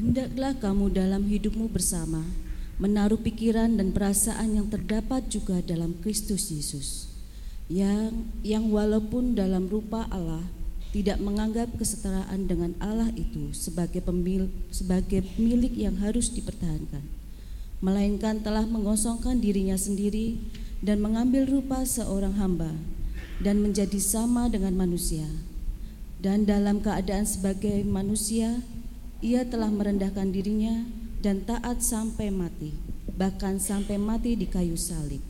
Hendaklah 0.00 0.56
kamu 0.56 0.94
dalam 0.94 1.28
hidupmu 1.28 1.68
bersama 1.68 2.24
menaruh 2.78 3.18
pikiran 3.18 3.76
dan 3.76 3.90
perasaan 3.90 4.54
yang 4.56 4.70
terdapat 4.70 5.26
juga 5.26 5.58
dalam 5.60 5.98
Kristus 6.00 6.48
Yesus, 6.54 7.10
yang 7.66 8.30
yang 8.40 8.70
walaupun 8.70 9.34
dalam 9.34 9.66
rupa 9.66 10.06
Allah 10.08 10.46
tidak 10.88 11.20
menganggap 11.20 11.68
kesetaraan 11.76 12.48
dengan 12.48 12.72
Allah 12.80 13.12
itu 13.12 13.52
sebagai 13.52 14.00
pemil, 14.00 14.48
sebagai 14.72 15.20
milik 15.36 15.76
yang 15.76 16.00
harus 16.00 16.32
dipertahankan, 16.32 17.04
melainkan 17.84 18.40
telah 18.40 18.64
mengosongkan 18.64 19.36
dirinya 19.38 19.76
sendiri 19.76 20.40
dan 20.80 21.04
mengambil 21.04 21.44
rupa 21.44 21.84
seorang 21.84 22.40
hamba 22.40 22.72
dan 23.44 23.60
menjadi 23.60 24.00
sama 24.00 24.48
dengan 24.48 24.74
manusia. 24.74 25.28
Dan 26.18 26.48
dalam 26.48 26.82
keadaan 26.82 27.28
sebagai 27.28 27.86
manusia, 27.86 28.58
ia 29.22 29.46
telah 29.46 29.70
merendahkan 29.70 30.34
dirinya 30.34 30.82
dan 31.22 31.46
taat 31.46 31.78
sampai 31.84 32.32
mati, 32.32 32.74
bahkan 33.14 33.62
sampai 33.62 34.00
mati 34.00 34.34
di 34.34 34.50
kayu 34.50 34.74
salib. 34.74 35.27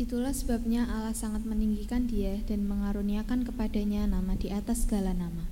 Itulah 0.00 0.32
sebabnya 0.32 0.88
Allah 0.88 1.12
sangat 1.12 1.44
meninggikan 1.44 2.08
dia 2.08 2.40
dan 2.48 2.64
mengaruniakan 2.64 3.44
kepadanya 3.44 4.08
nama 4.08 4.32
di 4.32 4.48
atas 4.48 4.88
segala 4.88 5.12
nama, 5.12 5.44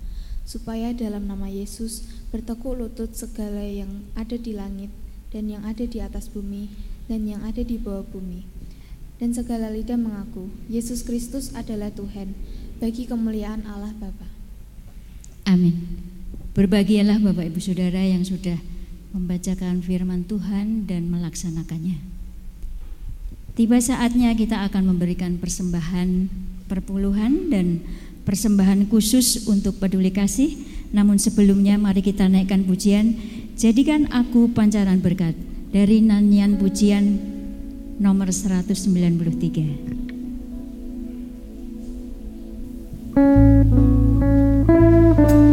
supaya 0.49 0.97
dalam 0.97 1.29
nama 1.29 1.53
Yesus 1.53 2.09
bertekuk 2.33 2.81
lutut 2.81 3.13
segala 3.13 3.61
yang 3.61 4.09
ada 4.17 4.41
di 4.41 4.57
langit 4.57 4.89
dan 5.29 5.53
yang 5.53 5.69
ada 5.69 5.85
di 5.85 6.01
atas 6.01 6.33
bumi 6.33 6.73
dan 7.13 7.29
yang 7.29 7.45
ada 7.45 7.61
di 7.61 7.77
bawah 7.77 8.09
bumi. 8.09 8.49
Dan 9.21 9.37
segala 9.37 9.69
lidah 9.69 10.01
mengaku, 10.01 10.49
Yesus 10.73 11.05
Kristus 11.05 11.53
adalah 11.53 11.93
Tuhan, 11.93 12.33
bagi 12.81 13.05
kemuliaan 13.05 13.69
Allah 13.69 13.93
Bapa. 14.01 14.33
Amin. 15.45 15.77
Berbahagialah 16.57 17.21
Bapak 17.21 17.53
Ibu 17.53 17.61
Saudara 17.61 18.01
yang 18.01 18.25
sudah 18.25 18.57
membacakan 19.13 19.85
firman 19.85 20.25
Tuhan 20.25 20.89
dan 20.89 21.13
melaksanakannya. 21.13 22.18
Tiba 23.59 23.83
saatnya 23.83 24.31
kita 24.38 24.71
akan 24.71 24.94
memberikan 24.94 25.35
persembahan 25.35 26.31
perpuluhan 26.71 27.51
dan 27.51 27.83
persembahan 28.23 28.87
khusus 28.87 29.51
untuk 29.51 29.83
peduli 29.83 30.14
kasih. 30.14 30.55
Namun 30.94 31.18
sebelumnya 31.18 31.75
mari 31.75 31.99
kita 31.99 32.31
naikkan 32.31 32.62
pujian, 32.62 33.18
jadikan 33.59 34.07
aku 34.14 34.55
pancaran 34.55 35.03
berkat 35.03 35.35
dari 35.75 35.99
nyanyian 36.07 36.55
pujian 36.55 37.18
nomor 37.99 38.31
193. 38.31 40.07
kasih 43.18 43.59
Bu 45.18 45.48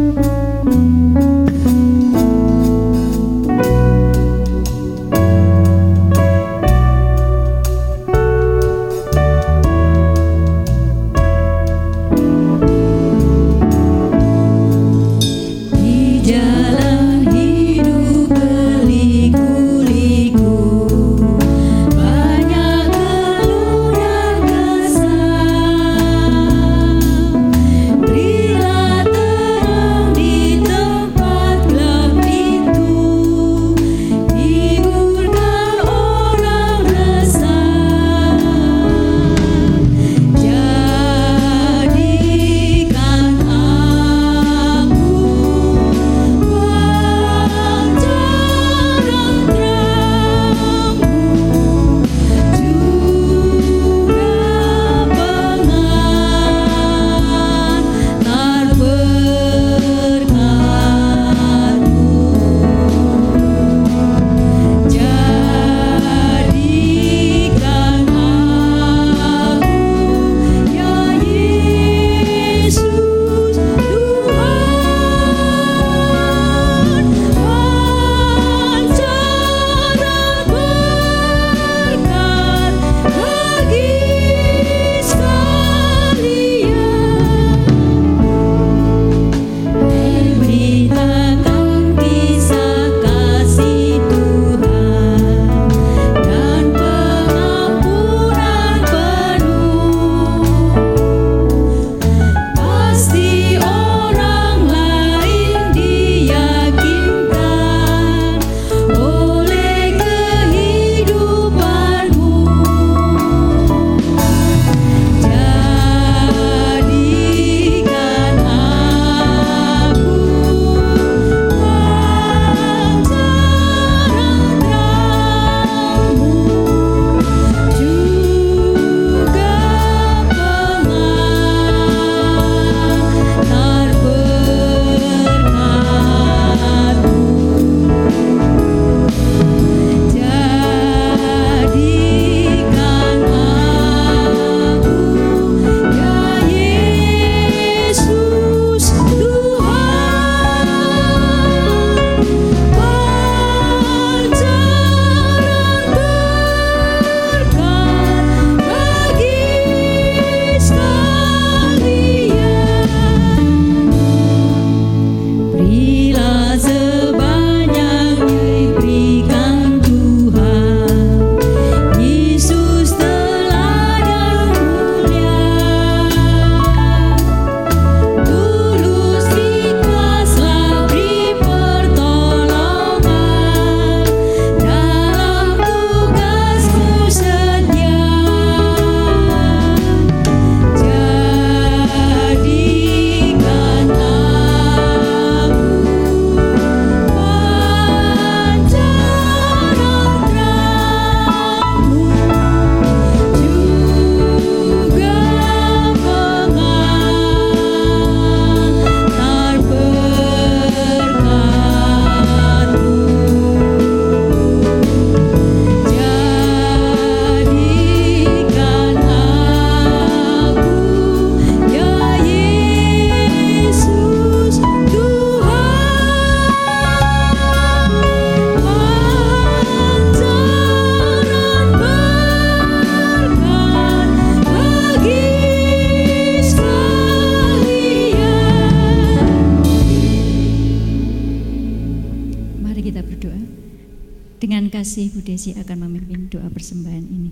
Desi 245.36 245.52
akan 245.52 245.84
memimpin 245.84 246.32
doa 246.32 246.48
persembahan 246.48 247.12
ini. 247.12 247.28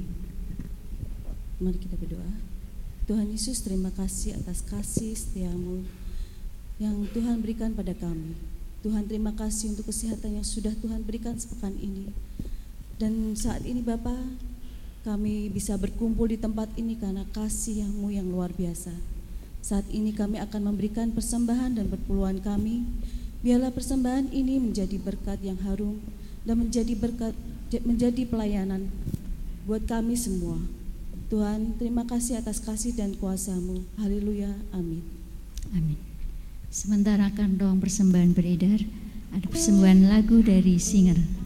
Mari 1.56 1.80
kita 1.80 1.96
berdoa. 1.96 2.36
Tuhan 3.08 3.32
Yesus 3.32 3.64
terima 3.64 3.88
kasih 3.96 4.36
atas 4.36 4.60
kasih 4.60 5.16
setiamu 5.16 5.88
yang 6.76 7.08
Tuhan 7.16 7.40
berikan 7.40 7.72
pada 7.72 7.96
kami. 7.96 8.36
Tuhan 8.84 9.08
terima 9.08 9.32
kasih 9.32 9.72
untuk 9.72 9.88
kesehatan 9.88 10.36
yang 10.36 10.44
sudah 10.44 10.76
Tuhan 10.84 11.00
berikan 11.00 11.40
sepekan 11.40 11.72
ini. 11.80 12.12
Dan 13.00 13.32
saat 13.40 13.64
ini 13.64 13.80
Bapak, 13.80 14.36
kami 15.08 15.48
bisa 15.48 15.80
berkumpul 15.80 16.28
di 16.28 16.36
tempat 16.36 16.68
ini 16.76 17.00
karena 17.00 17.24
kasih 17.32 17.88
yang-Mu 17.88 18.12
yang 18.12 18.28
luar 18.28 18.52
biasa. 18.52 18.92
Saat 19.64 19.88
ini 19.88 20.12
kami 20.12 20.44
akan 20.44 20.76
memberikan 20.76 21.08
persembahan 21.08 21.80
dan 21.80 21.88
perpuluhan 21.88 22.36
kami. 22.44 22.84
Biarlah 23.40 23.72
persembahan 23.72 24.28
ini 24.28 24.60
menjadi 24.60 25.00
berkat 25.00 25.40
yang 25.40 25.56
harum 25.64 26.04
dan 26.44 26.60
menjadi 26.60 26.92
berkat 26.92 27.32
menjadi 27.84 28.22
pelayanan 28.28 28.88
buat 29.64 29.84
kami 29.88 30.16
semua. 30.16 30.60
Tuhan, 31.32 31.80
terima 31.80 32.04
kasih 32.04 32.38
atas 32.38 32.60
kasih 32.60 32.94
dan 32.94 33.16
kuasamu. 33.16 33.82
Haleluya. 33.96 34.52
Amin. 34.70 35.02
Amin. 35.72 35.98
Sementara 36.68 37.32
kantong 37.32 37.80
persembahan 37.80 38.34
beredar, 38.34 38.82
ada 39.34 39.46
persembahan 39.48 40.10
lagu 40.10 40.42
dari 40.44 40.76
singer. 40.76 41.43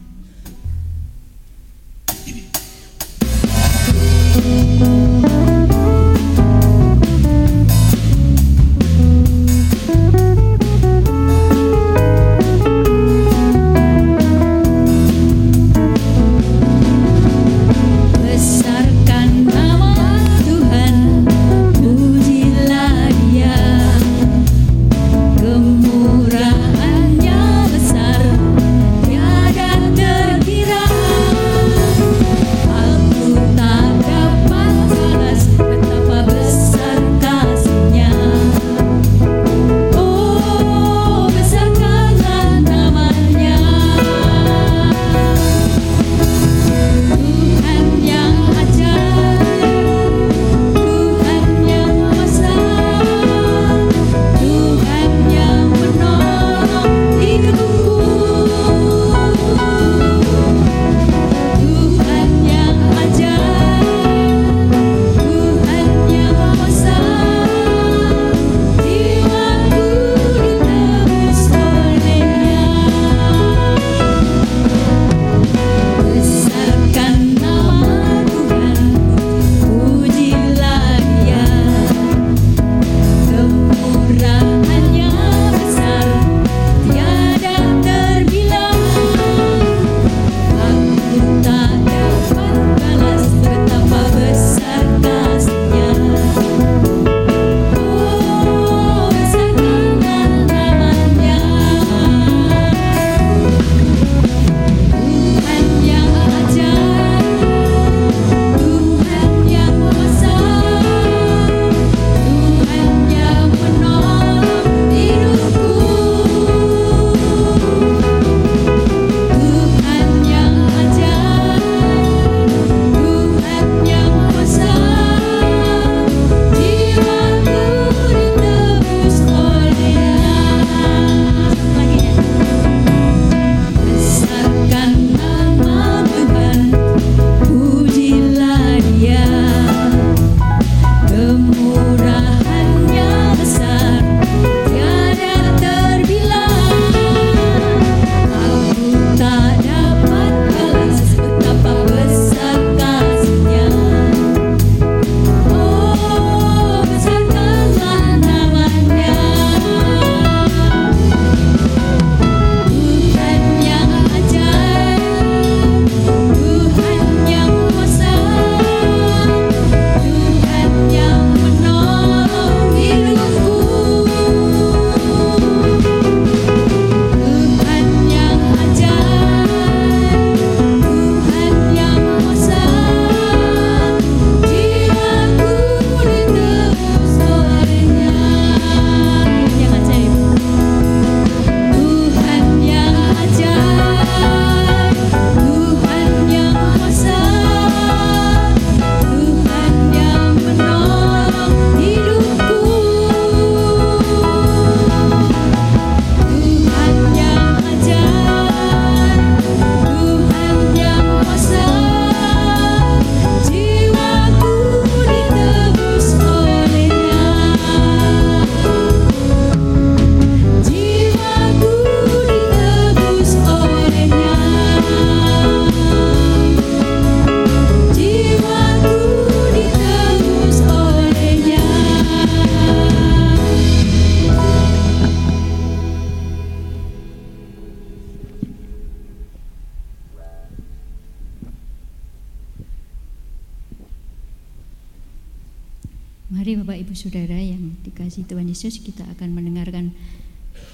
Yesus 248.51 248.83
kita 248.83 249.07
akan 249.15 249.31
mendengarkan 249.31 249.95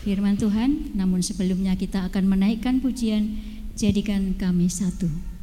firman 0.02 0.42
Tuhan, 0.42 0.98
namun 0.98 1.22
sebelumnya 1.22 1.78
kita 1.78 2.10
akan 2.10 2.26
menaikkan 2.26 2.82
pujian 2.82 3.38
jadikan 3.78 4.34
kami 4.34 4.72
satu. 4.72 5.35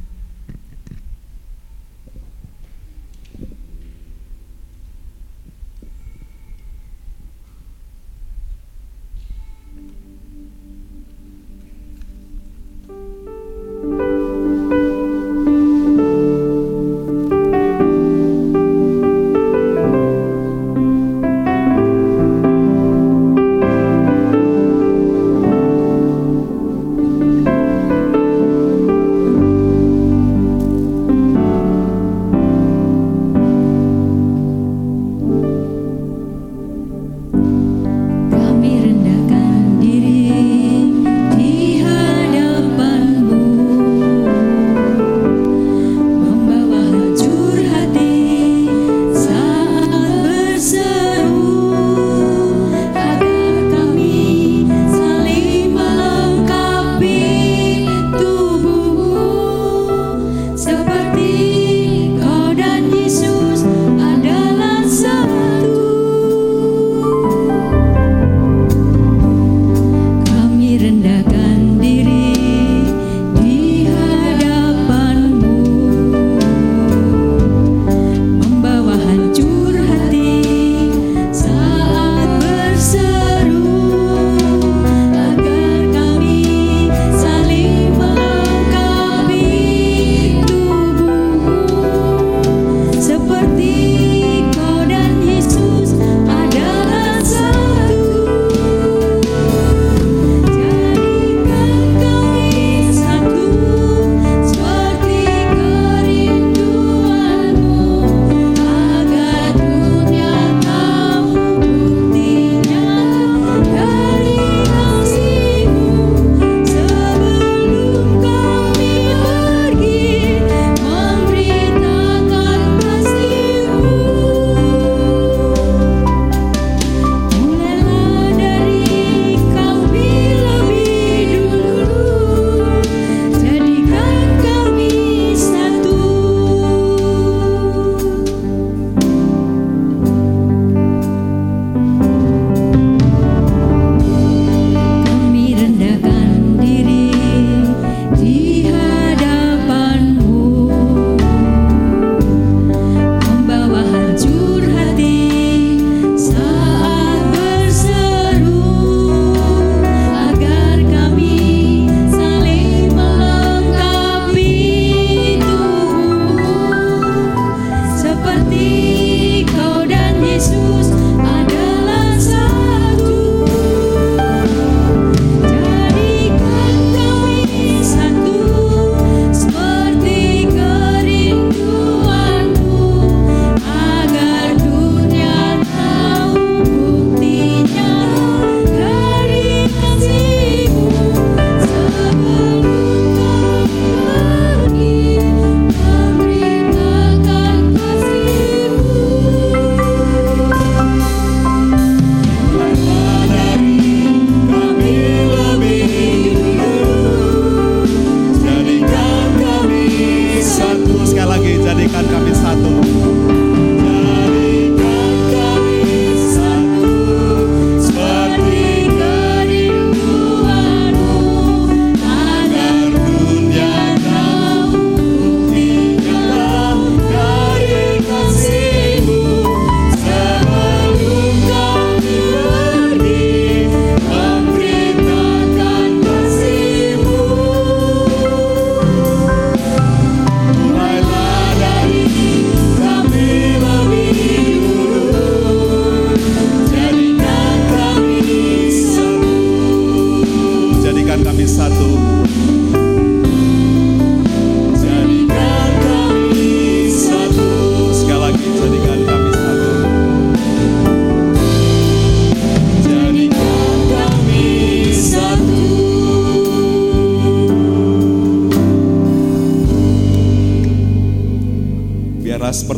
cabeçador. 212.11 213.42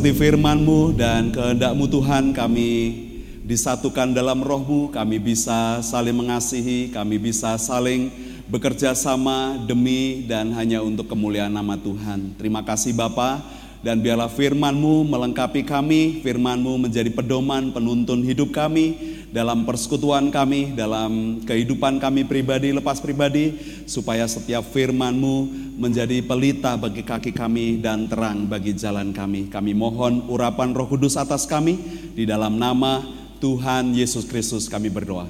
Seperti 0.06 0.38
firman-Mu 0.38 0.94
dan 0.94 1.34
kehendak-Mu 1.34 1.90
Tuhan 1.90 2.30
kami 2.30 2.94
disatukan 3.42 4.14
dalam 4.14 4.38
roh-Mu, 4.38 4.94
kami 4.94 5.18
bisa 5.18 5.82
saling 5.82 6.14
mengasihi, 6.14 6.94
kami 6.94 7.18
bisa 7.18 7.58
saling 7.58 8.14
bekerja 8.46 8.94
sama 8.94 9.58
demi 9.66 10.22
dan 10.30 10.54
hanya 10.54 10.86
untuk 10.86 11.10
kemuliaan 11.10 11.50
nama 11.50 11.74
Tuhan. 11.74 12.38
Terima 12.38 12.62
kasih 12.62 12.94
Bapa 12.94 13.42
dan 13.82 13.98
biarlah 13.98 14.30
firman-Mu 14.30 15.10
melengkapi 15.10 15.66
kami, 15.66 16.22
firman-Mu 16.22 16.86
menjadi 16.86 17.10
pedoman 17.10 17.74
penuntun 17.74 18.22
hidup 18.22 18.54
kami 18.54 19.18
dalam 19.34 19.66
persekutuan 19.66 20.30
kami, 20.30 20.78
dalam 20.78 21.42
kehidupan 21.50 21.98
kami 21.98 22.30
pribadi, 22.30 22.70
lepas 22.78 23.02
pribadi, 23.02 23.58
supaya 23.90 24.30
setiap 24.30 24.70
firman-Mu 24.70 25.65
menjadi 25.76 26.24
pelita 26.24 26.80
bagi 26.80 27.04
kaki 27.04 27.36
kami 27.36 27.84
dan 27.84 28.08
terang 28.08 28.48
bagi 28.48 28.72
jalan 28.72 29.12
kami. 29.12 29.52
Kami 29.52 29.76
mohon 29.76 30.24
urapan 30.32 30.72
roh 30.72 30.88
kudus 30.88 31.20
atas 31.20 31.44
kami, 31.44 31.76
di 32.16 32.24
dalam 32.24 32.56
nama 32.56 33.04
Tuhan 33.44 33.92
Yesus 33.92 34.24
Kristus 34.24 34.72
kami 34.72 34.88
berdoa. 34.88 35.28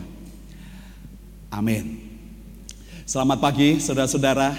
Amin. 1.49 1.97
Selamat 3.05 3.41
pagi 3.41 3.81
saudara-saudara. 3.81 4.53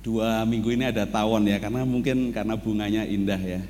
Dua 0.00 0.42
minggu 0.48 0.72
ini 0.74 0.88
ada 0.88 1.06
tawon 1.06 1.46
ya, 1.46 1.60
karena 1.62 1.86
mungkin 1.86 2.34
karena 2.34 2.58
bunganya 2.58 3.02
indah 3.06 3.38
ya. 3.38 3.62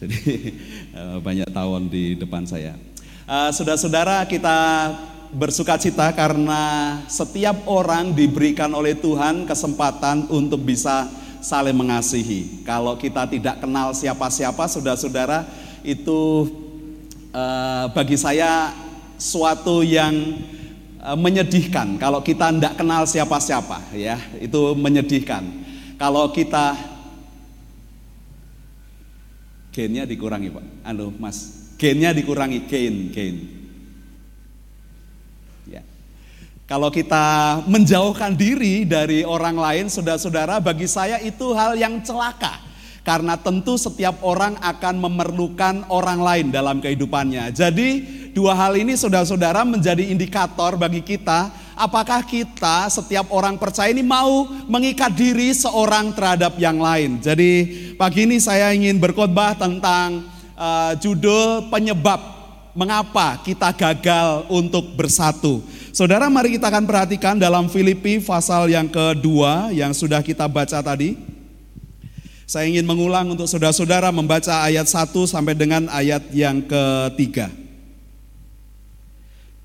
Jadi 0.00 0.18
eh, 0.98 1.16
banyak 1.20 1.48
tawon 1.52 1.92
di 1.92 2.16
depan 2.16 2.48
saya. 2.48 2.76
Eh, 3.24 3.50
saudara-saudara 3.52 4.24
kita 4.24 4.56
bersuka 5.34 5.74
cita 5.74 6.14
karena 6.14 6.96
setiap 7.10 7.66
orang 7.66 8.14
diberikan 8.14 8.70
oleh 8.70 8.94
Tuhan 8.94 9.50
kesempatan 9.50 10.30
untuk 10.30 10.62
bisa 10.62 11.10
saling 11.42 11.74
mengasihi. 11.74 12.62
Kalau 12.62 12.94
kita 12.94 13.26
tidak 13.26 13.58
kenal 13.60 13.92
siapa-siapa, 13.92 14.64
saudara-saudara, 14.70 15.44
itu 15.82 16.48
uh, 17.34 17.90
bagi 17.92 18.14
saya 18.14 18.72
suatu 19.18 19.82
yang 19.82 20.14
uh, 21.02 21.18
menyedihkan. 21.18 21.98
Kalau 21.98 22.22
kita 22.22 22.54
tidak 22.54 22.78
kenal 22.78 23.02
siapa-siapa, 23.04 23.92
ya, 23.92 24.16
itu 24.38 24.72
menyedihkan. 24.78 25.42
Kalau 25.98 26.30
kita 26.30 26.78
gennya 29.74 30.06
dikurangi, 30.06 30.48
Pak. 30.48 30.64
Anu, 30.86 31.10
Mas, 31.18 31.68
gennya 31.76 32.14
dikurangi, 32.14 32.70
gain, 32.70 33.10
gain. 33.10 33.36
Kalau 36.64 36.88
kita 36.88 37.60
menjauhkan 37.68 38.32
diri 38.32 38.88
dari 38.88 39.20
orang 39.20 39.52
lain, 39.52 39.92
saudara-saudara, 39.92 40.64
bagi 40.64 40.88
saya 40.88 41.20
itu 41.20 41.52
hal 41.52 41.76
yang 41.76 42.00
celaka. 42.00 42.56
Karena 43.04 43.36
tentu 43.36 43.76
setiap 43.76 44.24
orang 44.24 44.56
akan 44.64 44.96
memerlukan 44.96 45.84
orang 45.92 46.24
lain 46.24 46.46
dalam 46.48 46.80
kehidupannya. 46.80 47.52
Jadi 47.52 47.88
dua 48.32 48.56
hal 48.56 48.80
ini 48.80 48.96
saudara-saudara 48.96 49.60
menjadi 49.68 50.08
indikator 50.08 50.80
bagi 50.80 51.04
kita. 51.04 51.52
Apakah 51.76 52.24
kita 52.24 52.88
setiap 52.88 53.28
orang 53.28 53.60
percaya 53.60 53.92
ini 53.92 54.00
mau 54.00 54.48
mengikat 54.64 55.12
diri 55.12 55.52
seorang 55.52 56.16
terhadap 56.16 56.56
yang 56.56 56.80
lain. 56.80 57.20
Jadi 57.20 57.52
pagi 58.00 58.24
ini 58.24 58.40
saya 58.40 58.72
ingin 58.72 58.96
berkhotbah 58.96 59.52
tentang 59.52 60.24
uh, 60.56 60.96
judul 60.96 61.68
penyebab 61.68 62.33
mengapa 62.74 63.38
kita 63.40 63.70
gagal 63.72 64.50
untuk 64.50 64.98
bersatu. 64.98 65.62
Saudara 65.94 66.26
mari 66.26 66.58
kita 66.58 66.68
akan 66.68 66.84
perhatikan 66.84 67.38
dalam 67.38 67.70
Filipi 67.70 68.18
pasal 68.18 68.66
yang 68.66 68.90
kedua 68.90 69.70
yang 69.70 69.94
sudah 69.94 70.20
kita 70.20 70.50
baca 70.50 70.82
tadi. 70.82 71.14
Saya 72.44 72.68
ingin 72.68 72.84
mengulang 72.84 73.30
untuk 73.32 73.48
saudara-saudara 73.48 74.12
membaca 74.12 74.60
ayat 74.66 74.84
1 74.84 75.14
sampai 75.24 75.54
dengan 75.56 75.88
ayat 75.88 76.28
yang 76.34 76.60
ketiga. 76.60 77.48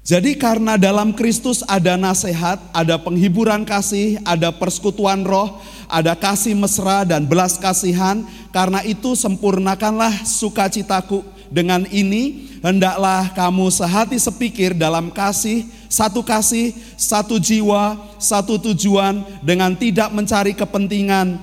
Jadi 0.09 0.39
karena 0.39 0.73
dalam 0.79 1.13
Kristus 1.13 1.61
ada 1.69 1.93
nasihat, 1.99 2.57
ada 2.71 2.97
penghiburan 2.97 3.61
kasih, 3.67 4.17
ada 4.25 4.49
persekutuan 4.49 5.21
roh, 5.21 5.59
ada 5.85 6.17
kasih 6.17 6.55
mesra 6.57 7.05
dan 7.05 7.29
belas 7.29 7.59
kasihan, 7.61 8.25
karena 8.49 8.81
itu 8.87 9.13
sempurnakanlah 9.13 10.25
sukacitaku 10.25 11.21
dengan 11.49 11.85
ini 11.89 12.49
hendaklah 12.61 13.33
kamu 13.33 13.73
sehati 13.73 14.17
sepikir 14.21 14.77
dalam 14.77 15.09
kasih, 15.09 15.65
satu 15.89 16.21
kasih, 16.21 16.73
satu 16.95 17.41
jiwa, 17.41 17.97
satu 18.21 18.61
tujuan 18.71 19.25
dengan 19.41 19.73
tidak 19.73 20.13
mencari 20.13 20.53
kepentingan 20.53 21.41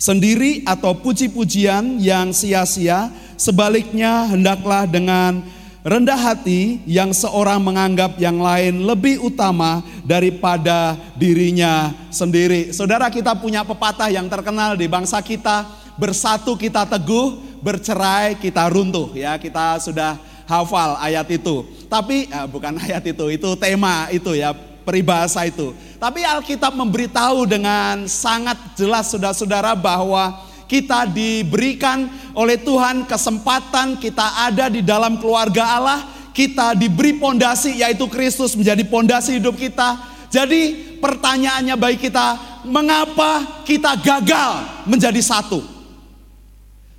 sendiri 0.00 0.64
atau 0.66 0.96
puji-pujian 0.96 2.00
yang 2.00 2.32
sia-sia. 2.34 3.12
Sebaliknya 3.36 4.26
hendaklah 4.32 4.88
dengan 4.88 5.44
rendah 5.82 6.18
hati 6.18 6.78
yang 6.86 7.10
seorang 7.10 7.58
menganggap 7.58 8.14
yang 8.16 8.38
lain 8.38 8.86
lebih 8.86 9.18
utama 9.18 9.82
daripada 10.06 10.94
dirinya 11.18 11.90
sendiri. 12.08 12.70
Saudara 12.70 13.10
kita 13.10 13.34
punya 13.34 13.66
pepatah 13.66 14.08
yang 14.08 14.30
terkenal 14.30 14.78
di 14.78 14.86
bangsa 14.86 15.18
kita, 15.20 15.66
bersatu 15.96 16.56
kita 16.56 16.84
teguh, 16.88 17.40
bercerai 17.60 18.36
kita 18.38 18.68
runtuh. 18.68 19.12
Ya 19.14 19.36
kita 19.36 19.78
sudah 19.80 20.18
hafal 20.46 20.98
ayat 21.00 21.26
itu. 21.32 21.64
Tapi 21.88 22.28
eh, 22.28 22.46
bukan 22.48 22.76
ayat 22.84 23.04
itu 23.06 23.24
itu 23.32 23.48
tema 23.56 24.08
itu 24.12 24.36
ya 24.36 24.52
peribahasa 24.82 25.46
itu. 25.46 25.72
Tapi 26.02 26.26
Alkitab 26.26 26.74
memberitahu 26.74 27.46
dengan 27.46 28.10
sangat 28.10 28.58
jelas 28.74 29.08
saudara-saudara 29.14 29.78
bahwa 29.78 30.42
kita 30.66 31.06
diberikan 31.06 32.08
oleh 32.32 32.58
Tuhan 32.58 33.04
kesempatan 33.06 34.00
kita 34.00 34.48
ada 34.48 34.66
di 34.72 34.82
dalam 34.82 35.20
keluarga 35.22 35.78
Allah. 35.78 36.00
Kita 36.32 36.72
diberi 36.72 37.20
pondasi 37.20 37.84
yaitu 37.84 38.08
Kristus 38.08 38.56
menjadi 38.56 38.80
pondasi 38.88 39.36
hidup 39.36 39.52
kita. 39.52 40.00
Jadi 40.32 40.96
pertanyaannya 40.96 41.76
baik 41.76 42.08
kita 42.08 42.40
mengapa 42.64 43.60
kita 43.68 44.00
gagal 44.00 44.64
menjadi 44.88 45.20
satu 45.20 45.71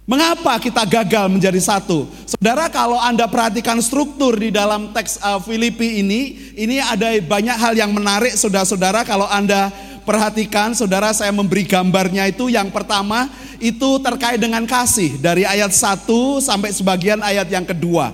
Mengapa 0.03 0.59
kita 0.59 0.83
gagal 0.83 1.31
menjadi 1.31 1.63
satu? 1.63 2.03
Saudara, 2.27 2.67
kalau 2.67 2.99
Anda 2.99 3.23
perhatikan 3.23 3.79
struktur 3.79 4.35
di 4.35 4.51
dalam 4.51 4.91
teks 4.91 5.15
uh, 5.23 5.39
Filipi 5.39 6.03
ini, 6.03 6.51
ini 6.59 6.75
ada 6.83 7.07
banyak 7.23 7.55
hal 7.55 7.71
yang 7.71 7.95
menarik, 7.95 8.35
saudara-saudara. 8.35 9.07
Kalau 9.07 9.23
Anda 9.31 9.71
perhatikan, 10.03 10.75
saudara, 10.75 11.15
saya 11.15 11.31
memberi 11.31 11.63
gambarnya 11.63 12.27
itu. 12.27 12.51
Yang 12.51 12.75
pertama, 12.75 13.31
itu 13.63 13.95
terkait 14.03 14.43
dengan 14.43 14.67
kasih 14.67 15.23
dari 15.23 15.47
ayat 15.47 15.71
1 15.71 16.03
sampai 16.43 16.75
sebagian 16.75 17.23
ayat 17.23 17.47
yang 17.47 17.63
kedua. 17.63 18.11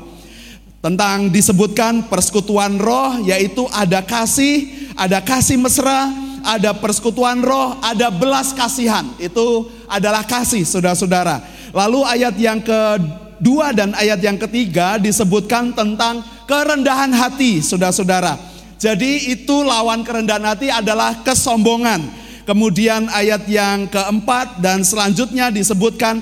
Tentang 0.86 1.34
disebutkan 1.34 2.06
persekutuan 2.06 2.78
roh, 2.78 3.18
yaitu 3.26 3.66
ada 3.74 4.06
kasih, 4.06 4.94
ada 4.94 5.26
kasih 5.26 5.58
mesra, 5.58 6.06
ada 6.46 6.70
persekutuan 6.70 7.42
roh, 7.42 7.82
ada 7.82 8.14
belas 8.14 8.54
kasihan. 8.54 9.10
Itu 9.18 9.74
adalah 9.90 10.22
kasih, 10.22 10.62
saudara-saudara. 10.70 11.58
Lalu 11.70 12.00
ayat 12.02 12.36
yang 12.38 12.60
kedua 12.62 13.72
dan 13.74 13.94
ayat 13.94 14.20
yang 14.22 14.38
ketiga 14.42 14.98
disebutkan 14.98 15.74
tentang 15.74 16.26
kerendahan 16.50 17.14
hati, 17.14 17.62
saudara-saudara. 17.62 18.38
Jadi 18.80 19.36
itu 19.36 19.62
lawan 19.62 20.02
kerendahan 20.08 20.46
hati 20.56 20.72
adalah 20.72 21.22
kesombongan. 21.22 22.00
Kemudian 22.48 23.12
ayat 23.14 23.46
yang 23.46 23.86
keempat 23.92 24.58
dan 24.58 24.82
selanjutnya 24.82 25.54
disebutkan 25.54 26.18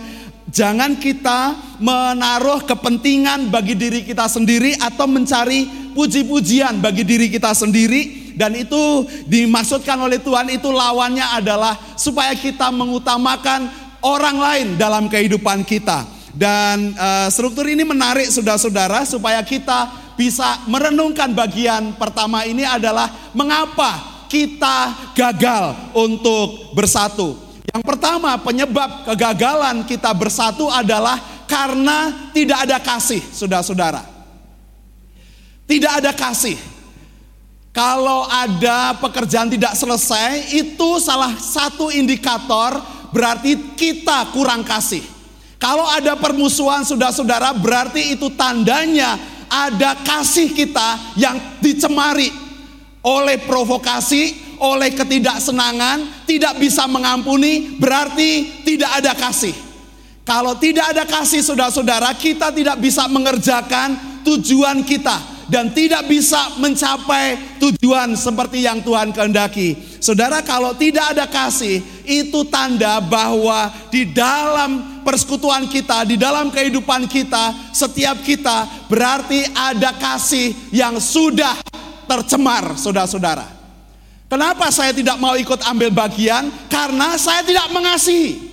jangan 0.51 0.99
kita 0.99 1.55
menaruh 1.79 2.67
kepentingan 2.67 3.47
bagi 3.47 3.79
diri 3.79 4.03
kita 4.03 4.27
sendiri 4.27 4.75
atau 4.75 5.07
mencari 5.07 5.91
puji-pujian 5.95 6.83
bagi 6.83 7.07
diri 7.07 7.31
kita 7.31 7.55
sendiri 7.55 8.33
dan 8.37 8.53
itu 8.53 9.07
dimaksudkan 9.25 9.97
oleh 9.97 10.21
Tuhan 10.21 10.51
itu 10.53 10.69
lawannya 10.69 11.25
adalah 11.41 11.73
supaya 11.97 12.37
kita 12.37 12.69
mengutamakan 12.69 13.86
orang 14.08 14.38
lain 14.39 14.68
dalam 14.80 15.12
kehidupan 15.12 15.68
kita. 15.68 16.08
Dan 16.32 16.93
uh, 16.93 17.28
struktur 17.34 17.66
ini 17.66 17.82
menarik 17.82 18.30
saudara-saudara 18.30 19.03
supaya 19.03 19.41
kita 19.41 20.14
bisa 20.16 20.64
merenungkan 20.70 21.34
bagian 21.34 21.97
pertama 21.97 22.45
ini 22.45 22.62
adalah 22.62 23.10
mengapa 23.34 24.24
kita 24.32 25.12
gagal 25.18 25.74
untuk 25.97 26.78
bersatu. 26.78 27.36
Yang 27.68 27.84
pertama 27.84 28.38
penyebab 28.39 29.03
kegagalan 29.05 29.84
kita 29.84 30.14
bersatu 30.14 30.70
adalah 30.72 31.20
karena 31.49 32.30
tidak 32.32 32.70
ada 32.70 32.78
kasih, 32.80 33.22
saudara-saudara. 33.34 34.03
Tidak 35.68 35.91
ada 35.99 36.12
kasih. 36.16 36.55
Kalau 37.76 38.26
ada 38.26 38.97
pekerjaan 38.97 39.53
tidak 39.53 39.78
selesai, 39.78 40.49
itu 40.49 40.89
salah 40.97 41.38
satu 41.38 41.93
indikator 41.93 42.82
berarti 43.12 43.78
kita 43.78 44.34
kurang 44.34 44.66
kasih. 44.66 45.03
Kalau 45.58 45.89
ada 45.89 46.14
permusuhan 46.18 46.86
saudara-saudara 46.86 47.53
berarti 47.58 48.14
itu 48.14 48.30
tandanya 48.38 49.18
ada 49.49 49.97
kasih 50.05 50.53
kita 50.53 51.18
yang 51.18 51.39
dicemari 51.64 52.30
oleh 53.01 53.41
provokasi, 53.41 54.58
oleh 54.60 54.93
ketidaksenangan, 54.93 56.28
tidak 56.28 56.60
bisa 56.60 56.86
mengampuni, 56.86 57.80
berarti 57.80 58.64
tidak 58.68 58.91
ada 59.01 59.14
kasih. 59.16 59.55
Kalau 60.28 60.60
tidak 60.60 60.91
ada 60.91 61.08
kasih 61.08 61.39
saudara-saudara, 61.39 62.12
kita 62.20 62.51
tidak 62.51 62.78
bisa 62.84 63.08
mengerjakan 63.08 64.22
tujuan 64.28 64.84
kita 64.84 65.36
dan 65.47 65.71
tidak 65.71 66.07
bisa 66.11 66.59
mencapai 66.59 67.57
tujuan 67.59 68.13
seperti 68.19 68.67
yang 68.67 68.83
Tuhan 68.83 69.15
kehendaki. 69.15 69.99
Saudara, 70.03 70.43
kalau 70.43 70.75
tidak 70.75 71.15
ada 71.15 71.25
kasih, 71.27 71.79
itu 72.03 72.43
tanda 72.51 72.99
bahwa 72.99 73.71
di 73.87 74.07
dalam 74.11 75.01
persekutuan 75.07 75.67
kita, 75.71 76.03
di 76.03 76.19
dalam 76.19 76.51
kehidupan 76.51 77.07
kita, 77.07 77.71
setiap 77.71 78.19
kita 78.23 78.87
berarti 78.91 79.47
ada 79.55 79.95
kasih 79.95 80.51
yang 80.75 80.99
sudah 80.99 81.55
tercemar, 82.07 82.75
saudara-saudara. 82.75 83.47
Kenapa 84.27 84.67
saya 84.75 84.91
tidak 84.91 85.15
mau 85.23 85.39
ikut 85.39 85.63
ambil 85.63 85.87
bagian? 85.95 86.51
Karena 86.67 87.15
saya 87.15 87.47
tidak 87.47 87.71
mengasihi. 87.71 88.47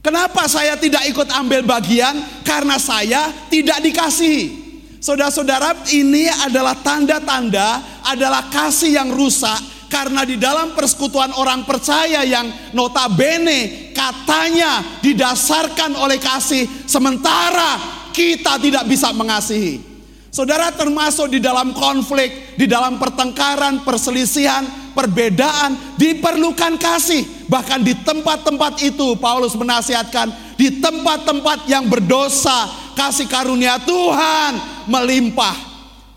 Kenapa 0.00 0.48
saya 0.48 0.72
tidak 0.80 1.04
ikut 1.04 1.28
ambil 1.28 1.60
bagian? 1.68 2.16
Karena 2.40 2.80
saya 2.80 3.28
tidak 3.52 3.84
dikasihi. 3.84 4.67
Saudara-saudara, 4.98 5.86
ini 5.94 6.26
adalah 6.26 6.74
tanda-tanda, 6.82 8.02
adalah 8.02 8.50
kasih 8.50 8.98
yang 8.98 9.14
rusak 9.14 9.58
karena 9.88 10.26
di 10.26 10.36
dalam 10.36 10.76
persekutuan 10.76 11.32
orang 11.38 11.64
percaya 11.64 12.26
yang 12.26 12.50
notabene 12.76 13.90
katanya 13.96 15.00
didasarkan 15.00 15.96
oleh 15.96 16.20
kasih, 16.20 16.66
sementara 16.84 17.78
kita 18.10 18.58
tidak 18.58 18.84
bisa 18.90 19.14
mengasihi. 19.14 19.80
Saudara 20.28 20.68
termasuk 20.74 21.32
di 21.32 21.40
dalam 21.40 21.72
konflik, 21.72 22.54
di 22.58 22.68
dalam 22.68 23.00
pertengkaran, 23.00 23.80
perselisihan, 23.82 24.92
perbedaan, 24.92 25.96
diperlukan 25.96 26.76
kasih. 26.76 27.48
Bahkan 27.48 27.80
di 27.80 27.96
tempat-tempat 28.04 28.82
itu 28.84 29.16
Paulus 29.16 29.56
menasihatkan, 29.56 30.58
di 30.60 30.82
tempat-tempat 30.84 31.64
yang 31.64 31.88
berdosa, 31.88 32.87
kasih 32.98 33.30
karunia 33.30 33.78
Tuhan 33.78 34.58
melimpah. 34.90 35.54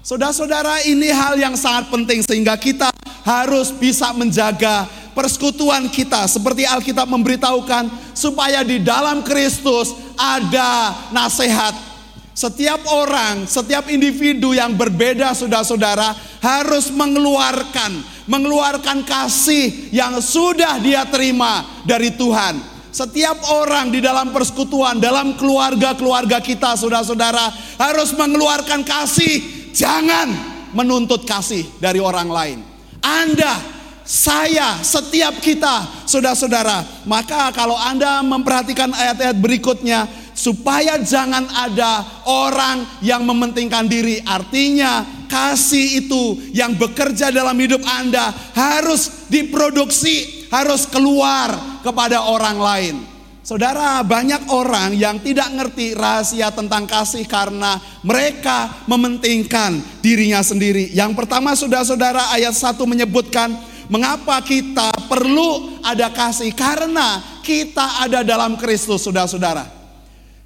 Saudara-saudara 0.01 0.82
ini 0.89 1.13
hal 1.13 1.38
yang 1.38 1.53
sangat 1.53 1.93
penting 1.93 2.25
sehingga 2.25 2.57
kita 2.57 2.89
harus 3.21 3.69
bisa 3.69 4.09
menjaga 4.17 4.89
persekutuan 5.13 5.86
kita 5.93 6.25
seperti 6.25 6.65
Alkitab 6.65 7.05
memberitahukan 7.05 8.17
supaya 8.17 8.65
di 8.65 8.82
dalam 8.82 9.21
Kristus 9.21 9.93
ada 10.17 10.97
nasihat. 11.13 11.93
Setiap 12.34 12.82
orang, 12.89 13.45
setiap 13.45 13.86
individu 13.93 14.57
yang 14.57 14.73
berbeda 14.73 15.38
saudara-saudara 15.38 16.17
harus 16.41 16.89
mengeluarkan 16.89 18.01
mengeluarkan 18.25 19.03
kasih 19.03 19.91
yang 19.93 20.17
sudah 20.23 20.79
dia 20.79 21.05
terima 21.05 21.84
dari 21.86 22.15
Tuhan. 22.15 22.80
Setiap 22.91 23.47
orang 23.55 23.87
di 23.87 24.03
dalam 24.03 24.35
persekutuan, 24.35 24.99
dalam 24.99 25.39
keluarga-keluarga 25.39 26.43
kita, 26.43 26.75
saudara-saudara, 26.75 27.47
harus 27.79 28.11
mengeluarkan 28.11 28.83
kasih. 28.83 29.71
Jangan 29.71 30.27
menuntut 30.75 31.23
kasih 31.23 31.63
dari 31.79 32.03
orang 32.03 32.27
lain. 32.27 32.59
Anda, 32.99 33.55
saya, 34.03 34.83
setiap 34.83 35.39
kita, 35.39 36.03
saudara-saudara. 36.03 37.07
Maka 37.07 37.55
kalau 37.55 37.79
Anda 37.79 38.19
memperhatikan 38.27 38.91
ayat-ayat 38.91 39.39
berikutnya, 39.39 40.11
supaya 40.35 40.99
jangan 40.99 41.47
ada 41.53 42.03
orang 42.27 42.83
yang 42.99 43.23
mementingkan 43.23 43.87
diri. 43.87 44.19
Artinya 44.25 45.05
kasih 45.31 46.03
itu 46.03 46.51
yang 46.51 46.75
bekerja 46.75 47.31
dalam 47.31 47.55
hidup 47.55 47.79
Anda 47.87 48.35
harus 48.51 49.31
diproduksi, 49.31 50.40
harus 50.52 50.84
keluar 50.86 51.56
kepada 51.82 52.28
orang 52.28 52.60
lain. 52.60 52.95
Saudara, 53.41 54.06
banyak 54.06 54.54
orang 54.54 54.93
yang 54.93 55.18
tidak 55.18 55.49
ngerti 55.49 55.97
rahasia 55.97 56.54
tentang 56.54 56.86
kasih 56.86 57.26
karena 57.26 57.82
mereka 58.06 58.86
mementingkan 58.86 59.82
dirinya 59.97 60.45
sendiri. 60.45 60.93
Yang 60.93 61.18
pertama, 61.18 61.58
saudara-saudara, 61.58 62.30
ayat 62.38 62.54
1 62.54 62.78
menyebutkan 62.86 63.49
mengapa 63.89 64.38
kita 64.45 64.93
perlu 65.10 65.82
ada 65.82 66.14
kasih 66.14 66.54
karena 66.54 67.18
kita 67.41 68.06
ada 68.06 68.22
dalam 68.22 68.62
Kristus, 68.62 69.10
saudara-saudara. 69.10 69.66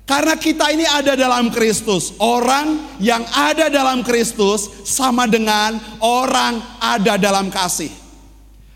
Karena 0.07 0.37
kita 0.39 0.69
ini 0.71 0.87
ada 0.87 1.17
dalam 1.19 1.51
Kristus. 1.51 2.13
Orang 2.21 2.77
yang 3.01 3.25
ada 3.33 3.67
dalam 3.73 4.05
Kristus 4.05 4.69
sama 4.87 5.27
dengan 5.27 5.75
orang 5.99 6.61
ada 6.79 7.17
dalam 7.19 7.51
kasih. 7.51 8.04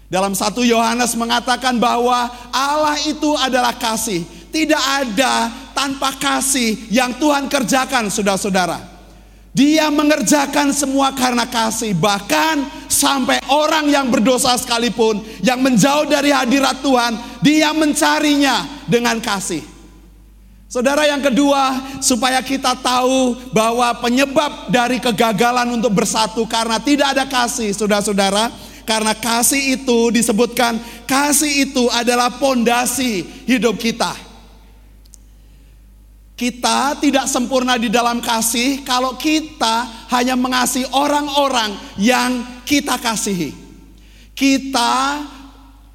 Dalam 0.10 0.34
satu 0.34 0.66
Yohanes 0.66 1.14
mengatakan 1.14 1.78
bahwa 1.78 2.34
Allah 2.50 2.98
itu 3.06 3.38
adalah 3.38 3.78
kasih. 3.78 4.26
Tidak 4.50 4.82
ada 5.06 5.54
tanpa 5.78 6.18
kasih 6.18 6.90
yang 6.90 7.14
Tuhan 7.22 7.46
kerjakan 7.46 8.10
saudara-saudara. 8.10 8.82
Dia 9.54 9.94
mengerjakan 9.94 10.74
semua 10.74 11.14
karena 11.14 11.46
kasih. 11.46 11.94
Bahkan 11.94 12.90
sampai 12.90 13.38
orang 13.54 13.86
yang 13.86 14.10
berdosa 14.10 14.58
sekalipun. 14.58 15.22
Yang 15.46 15.60
menjauh 15.62 16.10
dari 16.10 16.34
hadirat 16.34 16.82
Tuhan. 16.82 17.14
Dia 17.46 17.70
mencarinya 17.78 18.66
dengan 18.90 19.22
kasih. 19.22 19.62
Saudara 20.70 21.06
yang 21.06 21.22
kedua, 21.22 21.98
supaya 21.98 22.42
kita 22.46 22.78
tahu 22.78 23.38
bahwa 23.50 23.90
penyebab 24.06 24.70
dari 24.70 25.02
kegagalan 25.02 25.66
untuk 25.74 25.98
bersatu 25.98 26.46
karena 26.46 26.78
tidak 26.78 27.18
ada 27.18 27.26
kasih, 27.26 27.74
saudara-saudara, 27.74 28.54
karena 28.90 29.14
kasih 29.14 29.78
itu 29.78 30.10
disebutkan 30.10 30.82
kasih 31.06 31.70
itu 31.70 31.86
adalah 31.94 32.42
pondasi 32.42 33.22
hidup 33.46 33.78
kita. 33.78 34.18
Kita 36.34 36.98
tidak 36.98 37.30
sempurna 37.30 37.78
di 37.78 37.94
dalam 37.94 38.18
kasih 38.18 38.82
kalau 38.82 39.14
kita 39.14 40.08
hanya 40.10 40.34
mengasihi 40.34 40.90
orang-orang 40.90 41.78
yang 42.02 42.64
kita 42.66 42.98
kasihi. 42.98 43.54
Kita 44.34 45.22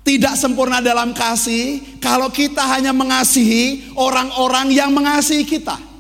tidak 0.05 0.37
sempurna 0.39 0.79
dalam 0.85 1.17
kasih 1.17 1.99
kalau 1.99 2.31
kita 2.31 2.63
hanya 2.79 2.95
mengasihi 2.95 3.91
orang-orang 3.99 4.71
yang 4.71 4.95
mengasihi 4.95 5.43
kita. 5.43 5.94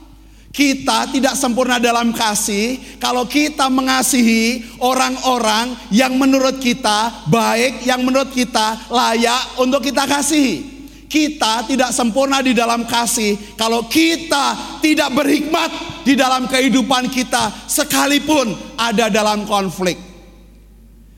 Kita 0.54 1.10
tidak 1.10 1.34
sempurna 1.34 1.82
dalam 1.82 2.14
kasih 2.14 2.78
kalau 3.02 3.26
kita 3.26 3.66
mengasihi 3.66 4.62
orang-orang 4.78 5.74
yang 5.90 6.14
menurut 6.14 6.62
kita 6.62 7.26
baik, 7.26 7.82
yang 7.82 8.06
menurut 8.06 8.30
kita 8.30 8.86
layak 8.86 9.58
untuk 9.58 9.82
kita 9.82 10.06
kasih. 10.06 10.62
Kita 11.10 11.66
tidak 11.66 11.90
sempurna 11.90 12.38
di 12.38 12.54
dalam 12.54 12.86
kasih 12.86 13.34
kalau 13.58 13.90
kita 13.90 14.78
tidak 14.78 15.10
berhikmat 15.10 15.74
di 16.06 16.14
dalam 16.14 16.46
kehidupan 16.46 17.10
kita 17.10 17.50
sekalipun 17.66 18.54
ada 18.78 19.10
dalam 19.10 19.50
konflik. 19.50 19.98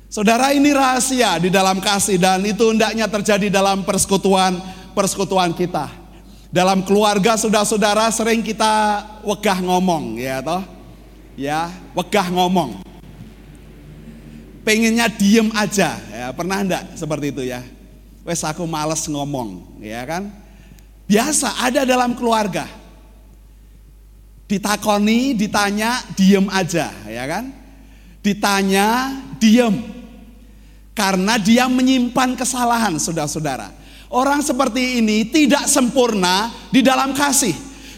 Saudara 0.08 0.56
ini 0.56 0.72
rahasia 0.72 1.36
di 1.36 1.52
dalam 1.52 1.76
kasih 1.76 2.16
dan 2.16 2.40
itu 2.40 2.72
hendaknya 2.72 3.04
terjadi 3.04 3.52
dalam 3.52 3.84
persekutuan 3.84 4.56
persekutuan 4.96 5.52
kita. 5.52 6.05
Dalam 6.56 6.80
keluarga 6.88 7.36
saudara-saudara 7.36 8.08
sering 8.08 8.40
kita 8.40 9.04
wegah 9.28 9.60
ngomong 9.60 10.16
ya 10.16 10.40
toh. 10.40 10.64
Ya, 11.36 11.68
wegah 11.92 12.32
ngomong. 12.32 12.80
Pengennya 14.64 15.04
diem 15.12 15.52
aja, 15.52 16.00
ya, 16.00 16.32
pernah 16.32 16.64
enggak 16.64 16.96
seperti 16.96 17.28
itu 17.28 17.44
ya? 17.44 17.60
Wes 18.24 18.40
aku 18.40 18.64
males 18.64 19.04
ngomong, 19.04 19.78
ya 19.84 20.00
kan? 20.08 20.32
Biasa 21.04 21.60
ada 21.60 21.84
dalam 21.84 22.16
keluarga. 22.16 22.64
Ditakoni, 24.48 25.36
ditanya, 25.36 26.08
diem 26.16 26.48
aja, 26.48 26.88
ya 27.04 27.24
kan? 27.28 27.52
Ditanya, 28.24 29.12
diem. 29.36 29.76
Karena 30.96 31.36
dia 31.36 31.68
menyimpan 31.68 32.32
kesalahan, 32.32 32.96
saudara-saudara. 32.96 33.75
Orang 34.06 34.38
seperti 34.38 35.02
ini 35.02 35.26
tidak 35.26 35.66
sempurna 35.66 36.50
di 36.70 36.78
dalam 36.78 37.10
kasih. 37.10 37.54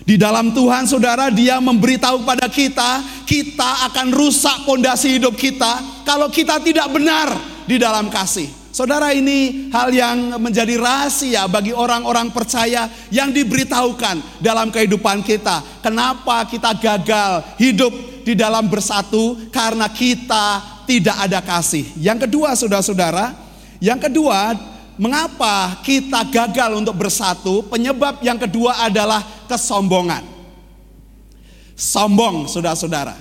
Di 0.08 0.16
dalam 0.16 0.56
Tuhan 0.56 0.88
saudara 0.88 1.28
dia 1.28 1.60
memberitahu 1.60 2.24
pada 2.24 2.48
kita, 2.48 3.04
kita 3.28 3.92
akan 3.92 4.08
rusak 4.08 4.64
pondasi 4.64 5.20
hidup 5.20 5.36
kita 5.36 6.00
kalau 6.08 6.32
kita 6.32 6.64
tidak 6.64 6.88
benar 6.88 7.28
di 7.68 7.76
dalam 7.76 8.08
kasih. 8.08 8.48
Saudara 8.72 9.12
ini 9.12 9.68
hal 9.68 9.92
yang 9.92 10.40
menjadi 10.40 10.80
rahasia 10.80 11.44
bagi 11.44 11.76
orang-orang 11.76 12.32
percaya 12.32 12.88
yang 13.12 13.28
diberitahukan 13.28 14.40
dalam 14.40 14.72
kehidupan 14.72 15.20
kita. 15.20 15.60
Kenapa 15.84 16.48
kita 16.48 16.72
gagal 16.78 17.58
hidup 17.60 17.92
di 18.24 18.32
dalam 18.32 18.64
bersatu? 18.70 19.36
Karena 19.52 19.92
kita 19.92 20.62
tidak 20.88 21.16
ada 21.20 21.44
kasih. 21.44 21.84
Yang 22.00 22.30
kedua 22.30 22.56
saudara-saudara, 22.56 23.34
yang 23.82 24.00
kedua 24.00 24.56
Mengapa 24.98 25.78
kita 25.86 26.26
gagal 26.26 26.74
untuk 26.74 26.98
bersatu? 26.98 27.62
Penyebab 27.70 28.18
yang 28.18 28.34
kedua 28.34 28.82
adalah 28.82 29.22
kesombongan. 29.46 30.26
Sombong, 31.78 32.50
saudara-saudara. 32.50 33.14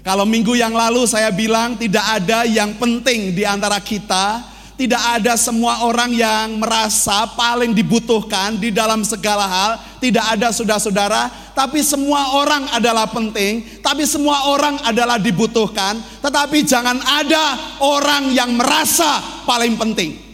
Kalau 0.00 0.24
minggu 0.24 0.56
yang 0.56 0.72
lalu 0.72 1.04
saya 1.04 1.28
bilang 1.28 1.76
tidak 1.76 2.00
ada 2.00 2.48
yang 2.48 2.72
penting 2.80 3.36
di 3.36 3.44
antara 3.44 3.76
kita, 3.84 4.40
tidak 4.80 5.20
ada 5.20 5.36
semua 5.36 5.84
orang 5.84 6.08
yang 6.16 6.56
merasa 6.56 7.28
paling 7.36 7.76
dibutuhkan 7.76 8.56
di 8.56 8.72
dalam 8.72 9.04
segala 9.04 9.44
hal, 9.44 9.70
tidak 10.00 10.24
ada 10.24 10.48
saudara-saudara, 10.56 11.52
tapi 11.52 11.84
semua 11.84 12.32
orang 12.40 12.64
adalah 12.72 13.04
penting, 13.12 13.84
tapi 13.84 14.08
semua 14.08 14.48
orang 14.48 14.80
adalah 14.88 15.20
dibutuhkan, 15.20 16.00
tetapi 16.24 16.64
jangan 16.64 16.96
ada 16.96 17.76
orang 17.84 18.32
yang 18.32 18.56
merasa 18.56 19.20
paling 19.44 19.76
penting. 19.76 20.29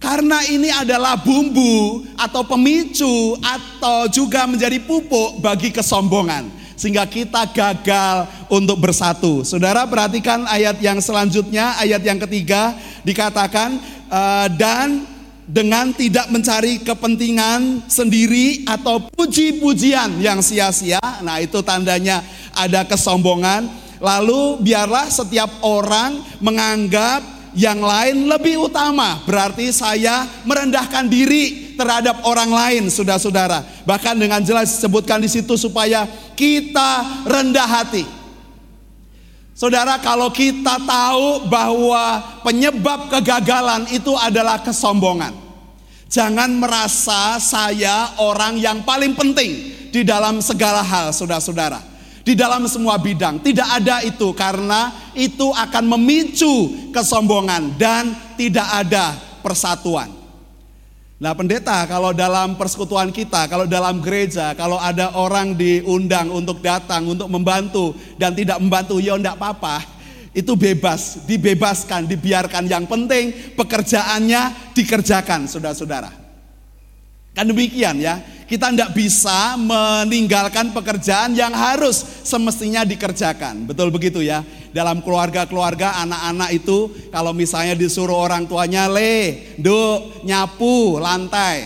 Karena 0.00 0.40
ini 0.48 0.72
adalah 0.72 1.20
bumbu 1.20 2.08
atau 2.16 2.40
pemicu 2.40 3.36
atau 3.44 4.08
juga 4.08 4.48
menjadi 4.48 4.80
pupuk 4.80 5.44
bagi 5.44 5.68
kesombongan. 5.68 6.48
Sehingga 6.72 7.04
kita 7.04 7.44
gagal 7.52 8.24
untuk 8.48 8.80
bersatu. 8.80 9.44
Saudara 9.44 9.84
perhatikan 9.84 10.48
ayat 10.48 10.80
yang 10.80 10.96
selanjutnya, 11.04 11.76
ayat 11.76 12.00
yang 12.00 12.16
ketiga 12.16 12.72
dikatakan 13.04 13.76
uh, 14.08 14.48
dan 14.56 15.04
dengan 15.44 15.92
tidak 15.92 16.32
mencari 16.32 16.80
kepentingan 16.80 17.84
sendiri 17.84 18.64
atau 18.64 19.04
puji-pujian 19.12 20.16
yang 20.24 20.40
sia-sia. 20.40 21.02
Nah, 21.20 21.44
itu 21.44 21.60
tandanya 21.60 22.24
ada 22.56 22.88
kesombongan. 22.88 23.68
Lalu 24.00 24.64
biarlah 24.64 25.12
setiap 25.12 25.60
orang 25.60 26.24
menganggap 26.40 27.39
yang 27.54 27.82
lain 27.82 28.30
lebih 28.30 28.70
utama. 28.70 29.22
Berarti 29.26 29.70
saya 29.74 30.26
merendahkan 30.46 31.06
diri 31.10 31.74
terhadap 31.74 32.22
orang 32.26 32.50
lain, 32.50 32.82
saudara-saudara. 32.92 33.64
Bahkan 33.88 34.14
dengan 34.18 34.40
jelas 34.44 34.76
disebutkan 34.76 35.18
di 35.22 35.30
situ 35.30 35.56
supaya 35.58 36.06
kita 36.38 37.24
rendah 37.26 37.68
hati. 37.68 38.04
Saudara, 39.56 40.00
kalau 40.00 40.32
kita 40.32 40.80
tahu 40.88 41.50
bahwa 41.52 42.40
penyebab 42.46 43.12
kegagalan 43.12 43.84
itu 43.92 44.16
adalah 44.16 44.64
kesombongan. 44.64 45.36
Jangan 46.10 46.50
merasa 46.56 47.38
saya 47.38 48.18
orang 48.18 48.56
yang 48.56 48.82
paling 48.82 49.14
penting 49.14 49.52
di 49.92 50.02
dalam 50.02 50.42
segala 50.42 50.82
hal, 50.82 51.12
saudara-saudara 51.12 51.89
di 52.24 52.36
dalam 52.36 52.64
semua 52.68 53.00
bidang. 53.00 53.40
Tidak 53.40 53.68
ada 53.80 54.04
itu 54.04 54.32
karena 54.36 54.92
itu 55.16 55.50
akan 55.50 55.84
memicu 55.96 56.90
kesombongan 56.92 57.76
dan 57.76 58.12
tidak 58.36 58.68
ada 58.68 59.16
persatuan. 59.40 60.20
Nah 61.20 61.36
pendeta 61.36 61.84
kalau 61.84 62.16
dalam 62.16 62.56
persekutuan 62.56 63.12
kita, 63.12 63.44
kalau 63.44 63.68
dalam 63.68 64.00
gereja, 64.00 64.56
kalau 64.56 64.80
ada 64.80 65.12
orang 65.20 65.52
diundang 65.52 66.32
untuk 66.32 66.64
datang, 66.64 67.04
untuk 67.04 67.28
membantu 67.28 67.92
dan 68.16 68.32
tidak 68.32 68.56
membantu, 68.56 68.96
ya 68.96 69.20
enggak 69.20 69.36
apa-apa. 69.36 69.84
Itu 70.32 70.54
bebas, 70.54 71.26
dibebaskan, 71.28 72.08
dibiarkan. 72.08 72.64
Yang 72.70 72.84
penting 72.88 73.24
pekerjaannya 73.52 74.72
dikerjakan, 74.72 75.44
saudara-saudara. 75.44 76.19
Kan 77.40 77.48
demikian 77.48 77.96
ya. 77.96 78.20
Kita 78.44 78.68
tidak 78.68 78.92
bisa 78.92 79.56
meninggalkan 79.56 80.76
pekerjaan 80.76 81.32
yang 81.32 81.56
harus 81.56 82.04
semestinya 82.20 82.84
dikerjakan. 82.84 83.64
Betul 83.64 83.88
begitu 83.88 84.20
ya. 84.20 84.44
Dalam 84.76 85.00
keluarga-keluarga 85.00 86.04
anak-anak 86.04 86.52
itu 86.52 86.92
kalau 87.08 87.32
misalnya 87.32 87.72
disuruh 87.72 88.28
orang 88.28 88.44
tuanya 88.44 88.92
le, 88.92 89.56
do, 89.56 90.12
nyapu 90.20 91.00
lantai. 91.00 91.64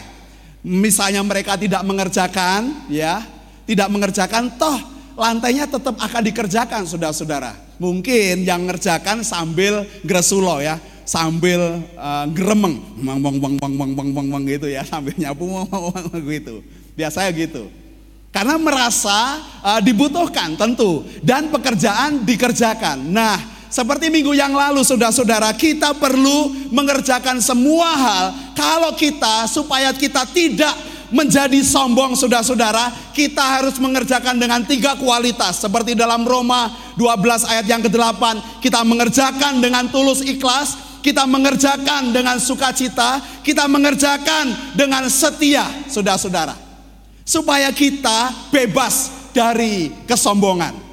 Misalnya 0.63 1.27
mereka 1.27 1.59
tidak 1.59 1.83
mengerjakan 1.83 2.87
ya, 2.87 3.27
tidak 3.67 3.91
mengerjakan 3.91 4.55
toh 4.55 4.79
lantainya 5.19 5.67
tetap 5.67 5.99
akan 5.99 6.23
dikerjakan 6.23 6.87
saudara-saudara. 6.87 7.64
Mungkin 7.79 8.47
yang 8.47 8.63
mengerjakan 8.65 9.27
sambil 9.27 9.83
gresulo 10.07 10.63
ya, 10.63 10.79
sambil 11.03 11.83
uh, 11.99 12.27
geremeng, 12.31 12.79
bang 13.03 13.21
bang 13.21 13.37
bang 13.43 13.55
bang 13.59 13.75
bang 13.75 13.93
bang 13.93 14.11
bang 14.15 14.27
bang 14.31 14.43
gitu 14.47 14.67
ya, 14.71 14.83
sambil 14.91 15.15
nyapu 15.19 15.47
gitu. 16.23 16.63
Biasanya 16.95 17.31
gitu. 17.35 17.67
Karena 18.35 18.59
merasa 18.59 19.43
uh, 19.63 19.79
dibutuhkan 19.79 20.59
tentu 20.59 21.07
dan 21.23 21.55
pekerjaan 21.55 22.27
dikerjakan. 22.27 22.99
Nah, 23.15 23.39
seperti 23.75 24.07
minggu 24.07 24.35
yang 24.39 24.55
lalu 24.55 24.87
saudara-saudara, 24.87 25.51
kita 25.59 25.99
perlu 25.99 26.71
mengerjakan 26.71 27.43
semua 27.43 27.91
hal 27.95 28.25
kalau 28.55 28.95
kita 28.95 29.51
supaya 29.51 29.91
kita 29.91 30.23
tidak 30.31 30.94
menjadi 31.15 31.63
sombong 31.63 32.19
saudara-saudara, 32.19 32.91
kita 33.15 33.41
harus 33.41 33.79
mengerjakan 33.79 34.35
dengan 34.35 34.67
tiga 34.67 34.99
kualitas 34.99 35.63
seperti 35.63 35.95
dalam 35.95 36.27
Roma 36.27 36.75
12 36.99 37.47
ayat 37.47 37.67
yang 37.71 37.79
ke-8, 37.87 38.59
kita 38.59 38.83
mengerjakan 38.83 39.63
dengan 39.63 39.87
tulus 39.95 40.27
ikhlas, 40.27 40.99
kita 41.07 41.23
mengerjakan 41.31 42.11
dengan 42.11 42.43
sukacita, 42.43 43.23
kita 43.47 43.71
mengerjakan 43.71 44.75
dengan 44.75 45.07
setia, 45.07 45.63
saudara-saudara. 45.87 46.59
Supaya 47.23 47.71
kita 47.71 48.51
bebas 48.51 49.31
dari 49.31 49.95
kesombongan. 50.11 50.85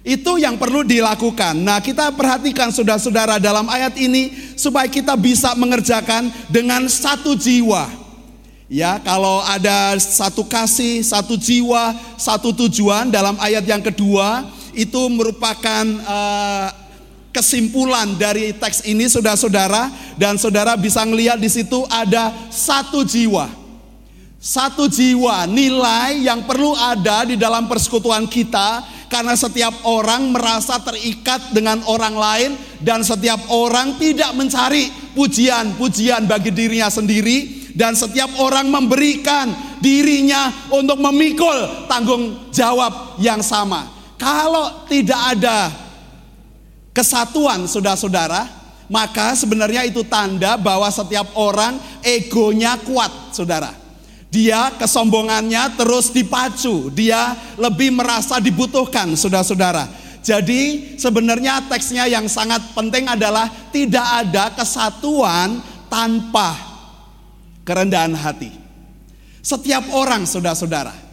Itu 0.00 0.40
yang 0.40 0.56
perlu 0.56 0.80
dilakukan. 0.80 1.60
Nah, 1.60 1.76
kita 1.84 2.08
perhatikan 2.16 2.72
saudara-saudara 2.72 3.36
dalam 3.36 3.68
ayat 3.68 4.00
ini 4.00 4.32
supaya 4.56 4.88
kita 4.88 5.12
bisa 5.12 5.52
mengerjakan 5.52 6.32
dengan 6.48 6.88
satu 6.88 7.36
jiwa. 7.36 7.99
Ya, 8.70 9.02
kalau 9.02 9.42
ada 9.42 9.98
satu 9.98 10.46
kasih, 10.46 11.02
satu 11.02 11.34
jiwa, 11.34 11.90
satu 12.14 12.54
tujuan 12.54 13.10
dalam 13.10 13.34
ayat 13.42 13.66
yang 13.66 13.82
kedua 13.82 14.46
itu 14.70 15.10
merupakan 15.10 15.82
uh, 16.06 16.70
kesimpulan 17.34 18.14
dari 18.14 18.54
teks 18.54 18.86
ini 18.86 19.10
saudara-saudara. 19.10 19.90
Dan 20.14 20.38
saudara 20.38 20.78
bisa 20.78 21.02
melihat 21.02 21.42
di 21.42 21.50
situ 21.50 21.82
ada 21.90 22.30
satu 22.46 23.02
jiwa. 23.02 23.50
Satu 24.38 24.86
jiwa 24.86 25.50
nilai 25.50 26.30
yang 26.30 26.46
perlu 26.46 26.70
ada 26.78 27.26
di 27.26 27.34
dalam 27.34 27.66
persekutuan 27.66 28.30
kita. 28.30 28.86
Karena 29.10 29.34
setiap 29.34 29.74
orang 29.82 30.30
merasa 30.30 30.78
terikat 30.78 31.50
dengan 31.50 31.82
orang 31.90 32.14
lain 32.14 32.50
dan 32.78 33.02
setiap 33.02 33.50
orang 33.50 33.98
tidak 33.98 34.30
mencari 34.38 34.86
pujian-pujian 35.18 36.30
bagi 36.30 36.54
dirinya 36.54 36.86
sendiri 36.86 37.59
dan 37.74 37.94
setiap 37.94 38.30
orang 38.38 38.68
memberikan 38.70 39.50
dirinya 39.80 40.70
untuk 40.70 41.00
memikul 41.00 41.86
tanggung 41.88 42.50
jawab 42.54 43.18
yang 43.22 43.40
sama. 43.40 43.88
Kalau 44.20 44.84
tidak 44.84 45.20
ada 45.36 45.72
kesatuan 46.92 47.64
saudara-saudara, 47.64 48.46
maka 48.90 49.32
sebenarnya 49.38 49.86
itu 49.88 50.04
tanda 50.04 50.58
bahwa 50.60 50.90
setiap 50.92 51.32
orang 51.38 51.78
egonya 52.04 52.76
kuat, 52.84 53.32
saudara. 53.32 53.72
Dia 54.30 54.70
kesombongannya 54.78 55.74
terus 55.74 56.14
dipacu, 56.14 56.92
dia 56.94 57.34
lebih 57.58 57.90
merasa 57.90 58.38
dibutuhkan, 58.38 59.18
saudara-saudara. 59.18 59.90
Jadi 60.20 60.94
sebenarnya 61.00 61.64
teksnya 61.66 62.04
yang 62.04 62.28
sangat 62.28 62.60
penting 62.76 63.08
adalah 63.08 63.48
tidak 63.72 64.04
ada 64.04 64.52
kesatuan 64.52 65.58
tanpa 65.88 66.69
kerendahan 67.70 68.18
hati. 68.18 68.50
Setiap 69.46 69.94
orang, 69.94 70.26
saudara-saudara, 70.26 71.10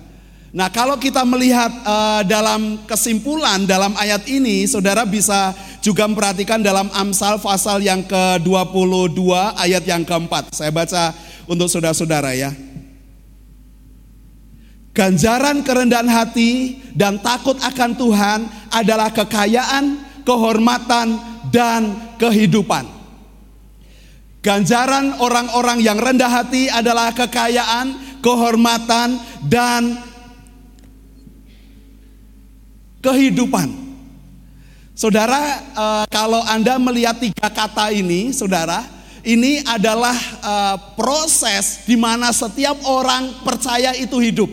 Nah, 0.57 0.73
kalau 0.73 0.97
kita 0.97 1.21
melihat 1.21 1.69
uh, 1.85 2.25
dalam 2.25 2.81
kesimpulan 2.89 3.67
dalam 3.69 3.93
ayat 3.93 4.25
ini, 4.25 4.65
saudara 4.65 5.05
bisa 5.05 5.53
juga 5.85 6.09
memperhatikan 6.09 6.63
dalam 6.63 6.89
Amsal 6.97 7.37
pasal 7.37 7.83
yang 7.85 8.01
ke-22 8.01 9.21
ayat 9.53 9.85
yang 9.85 10.01
keempat. 10.01 10.55
Saya 10.55 10.73
baca 10.73 11.13
untuk 11.45 11.69
saudara-saudara 11.69 12.33
ya. 12.33 12.55
Ganjaran 14.97 15.61
kerendahan 15.61 16.09
hati 16.09 16.81
dan 16.97 17.21
takut 17.21 17.61
akan 17.61 17.93
Tuhan 17.93 18.39
adalah 18.73 19.13
kekayaan, 19.13 19.99
kehormatan, 20.25 21.21
dan 21.53 21.93
kehidupan. 22.17 22.96
Ganjaran 24.47 25.19
orang-orang 25.19 25.83
yang 25.83 25.99
rendah 25.99 26.31
hati 26.31 26.71
adalah 26.71 27.11
kekayaan, 27.11 28.15
kehormatan, 28.23 29.19
dan 29.43 29.99
kehidupan. 33.03 33.67
Saudara, 34.95 35.59
uh, 35.75 36.05
kalau 36.07 36.39
Anda 36.47 36.79
melihat 36.79 37.19
tiga 37.19 37.51
kata 37.51 37.91
ini, 37.91 38.31
saudara, 38.31 38.87
ini 39.27 39.59
adalah 39.67 40.15
uh, 40.39 40.75
proses 40.95 41.83
di 41.83 41.99
mana 41.99 42.31
setiap 42.31 42.87
orang 42.87 43.43
percaya 43.43 43.99
itu 43.99 44.15
hidup. 44.15 44.47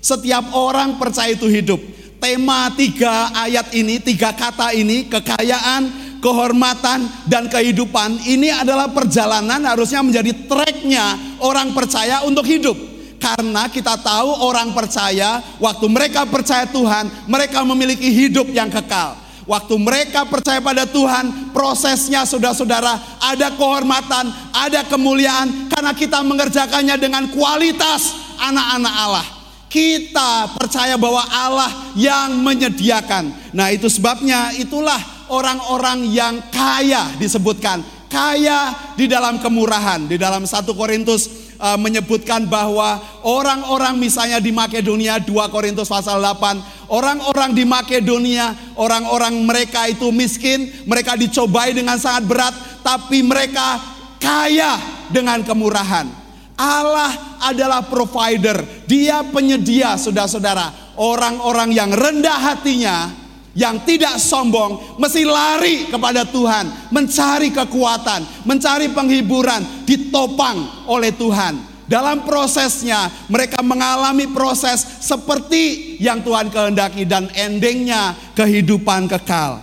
Setiap 0.00 0.56
orang 0.56 0.96
percaya 0.96 1.36
itu 1.36 1.52
hidup. 1.52 1.84
Tema 2.16 2.72
tiga 2.72 3.28
ayat 3.36 3.76
ini, 3.76 4.00
tiga 4.00 4.32
kata 4.32 4.72
ini, 4.72 5.04
kekayaan, 5.04 6.03
kehormatan, 6.24 7.04
dan 7.28 7.52
kehidupan, 7.52 8.24
ini 8.24 8.48
adalah 8.48 8.88
perjalanan 8.88 9.60
harusnya 9.60 10.00
menjadi 10.00 10.32
treknya 10.48 11.36
orang 11.44 11.76
percaya 11.76 12.24
untuk 12.24 12.48
hidup. 12.48 12.72
Karena 13.20 13.68
kita 13.68 14.00
tahu 14.00 14.32
orang 14.40 14.72
percaya, 14.72 15.44
waktu 15.60 15.86
mereka 15.92 16.24
percaya 16.24 16.64
Tuhan, 16.68 17.28
mereka 17.28 17.60
memiliki 17.64 18.08
hidup 18.08 18.48
yang 18.52 18.72
kekal. 18.72 19.20
Waktu 19.44 19.76
mereka 19.76 20.24
percaya 20.24 20.60
pada 20.64 20.88
Tuhan, 20.88 21.52
prosesnya 21.52 22.24
saudara-saudara 22.24 23.20
ada 23.20 23.52
kehormatan, 23.52 24.32
ada 24.56 24.80
kemuliaan 24.88 25.68
karena 25.68 25.92
kita 25.92 26.24
mengerjakannya 26.24 26.96
dengan 26.96 27.28
kualitas 27.28 28.16
anak-anak 28.40 28.94
Allah. 28.96 29.26
Kita 29.68 30.48
percaya 30.56 30.96
bahwa 30.96 31.24
Allah 31.28 31.92
yang 31.92 32.40
menyediakan. 32.40 33.52
Nah, 33.52 33.68
itu 33.68 33.90
sebabnya 33.90 34.54
itulah 34.56 35.13
orang-orang 35.30 36.08
yang 36.10 36.40
kaya 36.50 37.14
disebutkan. 37.20 37.80
Kaya 38.08 38.94
di 38.94 39.10
dalam 39.10 39.42
kemurahan. 39.42 40.06
Di 40.06 40.14
dalam 40.14 40.46
1 40.46 40.66
Korintus 40.74 41.44
uh, 41.58 41.78
menyebutkan 41.78 42.46
bahwa 42.46 43.00
orang-orang 43.26 43.98
misalnya 43.98 44.38
di 44.38 44.54
Makedonia 44.54 45.18
2 45.18 45.30
Korintus 45.50 45.90
pasal 45.90 46.22
8 46.22 46.92
orang-orang 46.92 47.50
di 47.56 47.64
Makedonia 47.66 48.76
orang-orang 48.78 49.34
mereka 49.42 49.88
itu 49.90 50.12
miskin 50.14 50.70
mereka 50.86 51.18
dicobai 51.18 51.74
dengan 51.74 51.98
sangat 51.98 52.24
berat 52.28 52.54
tapi 52.86 53.24
mereka 53.24 53.80
kaya 54.20 54.78
dengan 55.12 55.44
kemurahan. 55.44 56.06
Allah 56.54 57.10
adalah 57.42 57.82
provider. 57.82 58.86
Dia 58.86 59.26
penyedia 59.26 59.98
saudara-saudara. 59.98 60.94
Orang-orang 60.94 61.74
yang 61.74 61.90
rendah 61.90 62.54
hatinya 62.54 63.10
yang 63.54 63.86
tidak 63.86 64.18
sombong 64.18 64.98
mesti 64.98 65.22
lari 65.22 65.86
kepada 65.88 66.26
Tuhan, 66.26 66.90
mencari 66.90 67.54
kekuatan, 67.54 68.44
mencari 68.44 68.90
penghiburan, 68.90 69.86
ditopang 69.86 70.86
oleh 70.90 71.14
Tuhan. 71.14 71.72
Dalam 71.84 72.24
prosesnya 72.26 73.06
mereka 73.30 73.62
mengalami 73.62 74.26
proses 74.26 74.82
seperti 75.04 75.96
yang 76.02 76.24
Tuhan 76.24 76.50
kehendaki 76.50 77.06
dan 77.06 77.30
endingnya 77.32 78.16
kehidupan 78.34 79.06
kekal. 79.06 79.62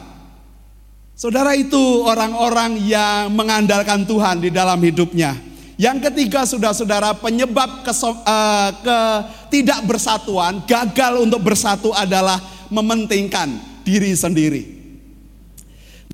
Saudara 1.18 1.54
itu 1.54 2.02
orang-orang 2.06 2.82
yang 2.82 3.30
mengandalkan 3.30 4.06
Tuhan 4.10 4.42
di 4.42 4.50
dalam 4.50 4.82
hidupnya. 4.82 5.38
Yang 5.82 6.10
ketiga 6.10 6.46
saudara-saudara 6.46 7.18
penyebab 7.18 7.82
uh, 7.89 8.70
ketidakbersatuan, 8.86 10.62
gagal 10.70 11.26
untuk 11.26 11.42
bersatu 11.42 11.89
adalah 11.89 12.38
mementingkan 12.70 13.71
diri 13.84 14.14
sendiri. 14.14 14.64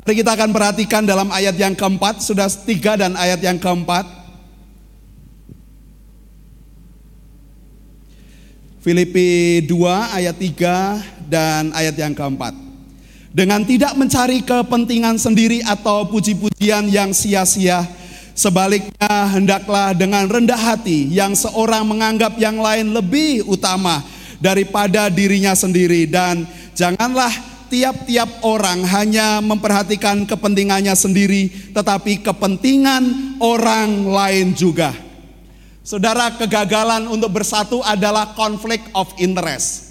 Mari 0.07 0.23
kita 0.23 0.39
akan 0.39 0.55
perhatikan 0.55 1.03
dalam 1.03 1.27
ayat 1.33 1.59
yang 1.59 1.75
keempat, 1.75 2.23
sudah 2.23 2.47
tiga 2.47 2.95
dan 2.95 3.19
ayat 3.19 3.43
yang 3.43 3.59
keempat. 3.59 4.07
Filipi 8.79 9.59
2 9.67 10.15
ayat 10.15 10.39
3 10.39 11.27
dan 11.27 11.75
ayat 11.75 11.99
yang 11.99 12.15
keempat. 12.15 12.55
Dengan 13.35 13.67
tidak 13.67 13.99
mencari 13.99 14.39
kepentingan 14.47 15.19
sendiri 15.19 15.59
atau 15.67 16.07
puji-pujian 16.07 16.87
yang 16.87 17.11
sia-sia, 17.11 17.83
sebaliknya 18.31 19.27
hendaklah 19.27 19.91
dengan 19.91 20.23
rendah 20.31 20.55
hati 20.55 21.11
yang 21.11 21.35
seorang 21.35 21.83
menganggap 21.83 22.39
yang 22.39 22.63
lain 22.63 22.95
lebih 22.95 23.43
utama 23.43 23.99
daripada 24.39 25.11
dirinya 25.11 25.51
sendiri 25.51 26.07
dan 26.07 26.47
janganlah 26.77 27.56
tiap-tiap 27.67 28.43
orang 28.43 28.83
hanya 28.87 29.39
memperhatikan 29.39 30.25
kepentingannya 30.25 30.95
sendiri, 30.97 31.71
tetapi 31.71 32.25
kepentingan 32.25 33.37
orang 33.39 34.07
lain 34.07 34.55
juga. 34.57 34.91
Saudara, 35.87 36.35
kegagalan 36.35 37.07
untuk 37.07 37.31
bersatu 37.31 37.79
adalah 37.79 38.35
konflik 38.35 38.83
of 38.91 39.07
interest. 39.23 39.87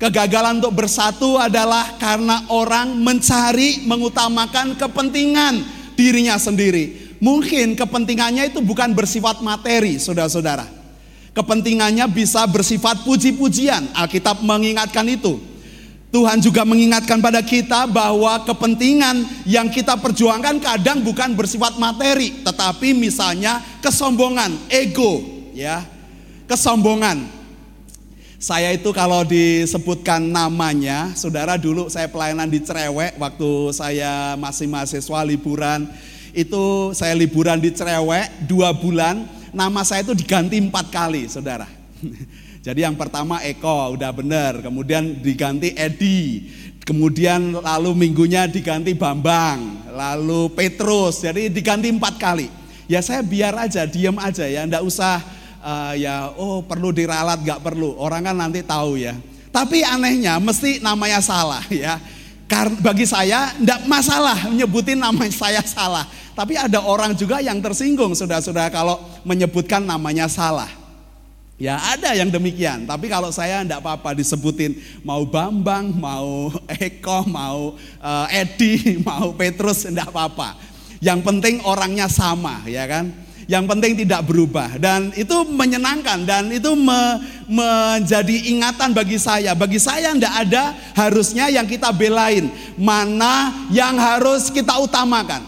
Kegagalan 0.00 0.58
untuk 0.58 0.80
bersatu 0.80 1.36
adalah 1.36 2.00
karena 2.00 2.48
orang 2.50 2.96
mencari, 2.98 3.84
mengutamakan 3.84 4.74
kepentingan 4.74 5.60
dirinya 5.94 6.40
sendiri. 6.40 7.14
Mungkin 7.20 7.76
kepentingannya 7.76 8.48
itu 8.48 8.64
bukan 8.64 8.96
bersifat 8.96 9.44
materi, 9.44 10.00
saudara-saudara. 10.00 10.64
Kepentingannya 11.30 12.08
bisa 12.10 12.42
bersifat 12.48 13.04
puji-pujian. 13.04 13.92
Alkitab 13.92 14.40
mengingatkan 14.40 15.04
itu. 15.06 15.49
Tuhan 16.10 16.42
juga 16.42 16.66
mengingatkan 16.66 17.22
pada 17.22 17.38
kita 17.38 17.86
bahwa 17.86 18.42
kepentingan 18.42 19.46
yang 19.46 19.70
kita 19.70 19.94
perjuangkan 19.94 20.58
kadang 20.58 21.06
bukan 21.06 21.38
bersifat 21.38 21.78
materi, 21.78 22.42
tetapi 22.42 22.90
misalnya 22.98 23.62
kesombongan, 23.78 24.50
ego, 24.66 25.22
ya. 25.54 25.86
Kesombongan. 26.50 27.38
Saya 28.42 28.74
itu 28.74 28.90
kalau 28.90 29.22
disebutkan 29.22 30.18
namanya, 30.18 31.14
saudara 31.14 31.54
dulu 31.54 31.86
saya 31.86 32.10
pelayanan 32.10 32.50
di 32.50 32.58
Cerewek 32.58 33.14
waktu 33.14 33.70
saya 33.70 34.34
masih 34.34 34.66
mahasiswa 34.66 35.20
liburan. 35.22 35.86
Itu 36.34 36.90
saya 36.90 37.14
liburan 37.14 37.62
di 37.62 37.70
Cerewek 37.70 38.50
dua 38.50 38.74
bulan, 38.74 39.30
nama 39.54 39.86
saya 39.86 40.02
itu 40.02 40.18
diganti 40.18 40.58
empat 40.58 40.90
kali, 40.90 41.30
saudara. 41.30 41.70
Jadi 42.60 42.84
yang 42.84 42.92
pertama 42.92 43.40
Eko 43.40 43.96
udah 43.96 44.12
bener, 44.12 44.60
kemudian 44.60 45.24
diganti 45.24 45.72
Edi, 45.72 46.44
kemudian 46.84 47.56
lalu 47.56 47.96
minggunya 47.96 48.44
diganti 48.44 48.92
Bambang, 48.92 49.88
lalu 49.88 50.52
Petrus, 50.52 51.24
jadi 51.24 51.48
diganti 51.48 51.88
empat 51.88 52.20
kali. 52.20 52.52
Ya 52.84 53.00
saya 53.00 53.24
biar 53.24 53.56
aja, 53.56 53.88
diem 53.88 54.12
aja 54.20 54.44
ya, 54.44 54.68
ndak 54.68 54.84
usah 54.84 55.24
uh, 55.64 55.96
ya 55.96 56.36
oh 56.36 56.60
perlu 56.60 56.92
diralat 56.92 57.40
nggak 57.40 57.64
perlu, 57.64 57.96
orang 57.96 58.28
kan 58.28 58.36
nanti 58.36 58.60
tahu 58.60 59.00
ya. 59.00 59.16
Tapi 59.48 59.80
anehnya 59.80 60.36
mesti 60.36 60.84
namanya 60.84 61.24
salah 61.24 61.64
ya. 61.72 61.96
Karena 62.44 62.76
bagi 62.82 63.08
saya 63.08 63.56
ndak 63.56 63.88
masalah 63.88 64.36
menyebutin 64.52 65.00
nama 65.00 65.24
saya 65.32 65.64
salah. 65.64 66.04
Tapi 66.36 66.60
ada 66.60 66.84
orang 66.84 67.16
juga 67.16 67.40
yang 67.40 67.56
tersinggung 67.64 68.12
sudah-sudah 68.12 68.68
kalau 68.68 69.00
menyebutkan 69.24 69.80
namanya 69.80 70.28
salah. 70.28 70.79
Ya 71.60 71.76
ada 71.76 72.16
yang 72.16 72.32
demikian, 72.32 72.88
tapi 72.88 73.12
kalau 73.12 73.28
saya 73.28 73.60
tidak 73.60 73.84
apa-apa 73.84 74.16
disebutin 74.16 74.80
mau 75.04 75.28
Bambang, 75.28 75.92
mau 75.92 76.48
Eko, 76.80 77.28
mau 77.28 77.76
uh, 78.00 78.26
Edi, 78.32 78.96
mau 79.04 79.36
Petrus 79.36 79.84
tidak 79.84 80.08
apa-apa. 80.08 80.56
Yang 81.04 81.20
penting 81.20 81.60
orangnya 81.68 82.08
sama, 82.08 82.64
ya 82.64 82.88
kan? 82.88 83.12
Yang 83.44 83.64
penting 83.76 83.92
tidak 83.92 84.24
berubah 84.24 84.80
dan 84.80 85.12
itu 85.12 85.36
menyenangkan 85.52 86.24
dan 86.24 86.48
itu 86.48 86.72
me, 86.72 87.20
menjadi 87.44 88.56
ingatan 88.56 88.96
bagi 88.96 89.20
saya. 89.20 89.52
Bagi 89.52 89.76
saya 89.76 90.16
tidak 90.16 90.34
ada 90.48 90.72
harusnya 90.96 91.52
yang 91.52 91.68
kita 91.68 91.92
belain, 91.92 92.48
mana 92.80 93.68
yang 93.68 94.00
harus 94.00 94.48
kita 94.48 94.80
utamakan. 94.80 95.44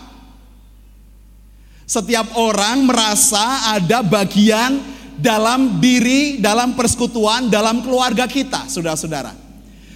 Setiap 1.88 2.36
orang 2.36 2.84
merasa 2.84 3.72
ada 3.80 4.04
bagian 4.04 4.92
dalam 5.22 5.78
diri, 5.78 6.42
dalam 6.42 6.74
persekutuan, 6.74 7.46
dalam 7.46 7.86
keluarga 7.86 8.26
kita, 8.26 8.66
saudara-saudara. 8.66 9.30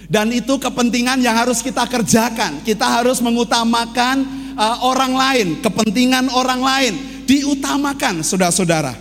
Dan 0.07 0.31
itu 0.31 0.55
kepentingan 0.55 1.19
yang 1.19 1.35
harus 1.35 1.59
kita 1.59 1.83
kerjakan. 1.83 2.63
Kita 2.63 2.87
harus 2.87 3.19
mengutamakan 3.19 4.23
uh, 4.55 4.87
orang 4.87 5.11
lain, 5.11 5.47
kepentingan 5.59 6.31
orang 6.31 6.63
lain 6.63 6.93
diutamakan, 7.27 8.23
saudara-saudara. 8.23 8.95